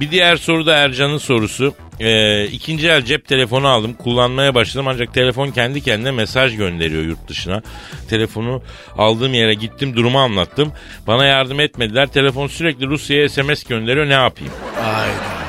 Bir 0.00 0.10
diğer 0.10 0.36
soru 0.36 0.66
da 0.66 0.76
Ercan'ın 0.76 1.18
sorusu. 1.18 1.74
Ee, 2.00 2.44
ikinci 2.44 2.88
el 2.88 3.04
cep 3.04 3.28
telefonu 3.28 3.68
aldım. 3.68 3.94
Kullanmaya 3.94 4.54
başladım 4.54 4.88
ancak 4.88 5.14
telefon 5.14 5.50
kendi 5.50 5.80
kendine 5.80 6.10
mesaj 6.10 6.56
gönderiyor 6.56 7.02
yurt 7.02 7.28
dışına. 7.28 7.62
Telefonu 8.08 8.62
aldığım 8.98 9.34
yere 9.34 9.54
gittim 9.54 9.96
durumu 9.96 10.18
anlattım. 10.18 10.72
Bana 11.06 11.24
yardım 11.24 11.60
etmediler. 11.60 12.06
Telefon 12.06 12.46
sürekli 12.46 12.86
Rusya'ya 12.86 13.28
SMS 13.28 13.64
gönderiyor 13.64 14.08
ne 14.08 14.12
yapayım? 14.12 14.52
Ayda. 14.84 15.46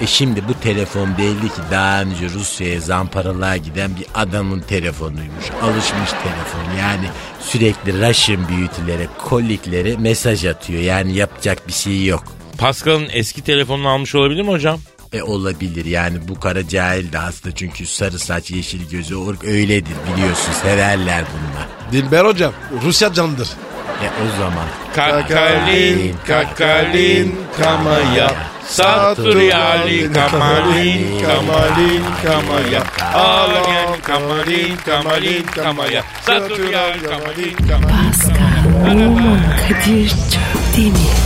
E 0.00 0.06
şimdi 0.06 0.48
bu 0.48 0.54
telefon 0.60 1.18
belli 1.18 1.48
ki 1.48 1.60
daha 1.70 2.02
önce 2.02 2.28
Rusya'ya 2.28 2.80
zamparalığa 2.80 3.56
giden 3.56 3.96
bir 3.96 4.06
adamın 4.14 4.60
telefonuymuş. 4.60 5.44
Alışmış 5.62 6.10
telefon 6.10 6.78
yani 6.80 7.06
sürekli 7.40 8.08
Russian 8.08 8.48
büyütülere, 8.48 9.06
koliklere 9.18 9.96
mesaj 9.96 10.44
atıyor. 10.44 10.82
Yani 10.82 11.14
yapacak 11.14 11.68
bir 11.68 11.72
şey 11.72 12.04
yok. 12.04 12.24
Pascal'ın 12.58 13.08
eski 13.12 13.42
telefonunu 13.42 13.88
almış 13.88 14.14
olabilir 14.14 14.42
mi 14.42 14.50
hocam? 14.50 14.78
E 15.14 15.22
olabilir 15.22 15.84
yani 15.84 16.18
bu 16.28 16.40
kara 16.40 16.68
cahil 16.68 17.12
de 17.12 17.18
hasta 17.18 17.54
çünkü 17.54 17.86
sarı 17.86 18.18
saç 18.18 18.50
yeşil 18.50 18.90
gözü 18.90 19.14
or- 19.14 19.46
öyledir 19.46 19.94
biliyorsun 20.12 20.52
severler 20.62 21.24
bunlar. 21.32 21.66
Dilber 21.92 22.24
hocam 22.24 22.52
Rusya 22.84 23.12
candır. 23.12 23.48
E 24.02 24.06
o 24.06 24.38
zaman 24.38 24.64
Kakalin, 24.94 26.14
kakalin, 26.26 27.36
kamaya. 27.62 28.34
Saturiyali, 28.66 30.12
kamalin, 30.12 31.22
kamalin, 31.24 32.02
kamaya. 32.22 32.82
Algen, 33.14 34.00
kamalin, 34.02 34.76
kamalin, 34.76 35.42
kamaya. 35.42 36.04
Saturiyali, 36.26 37.02
kamalin, 37.02 37.56
kamalin. 37.68 38.10
Pascal, 38.10 39.04
Oman, 39.06 39.40
Kadir 39.68 40.08
çok 40.08 40.76
değil 40.76 40.92
mi? 40.92 40.98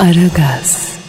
Aragaz. 0.00 0.99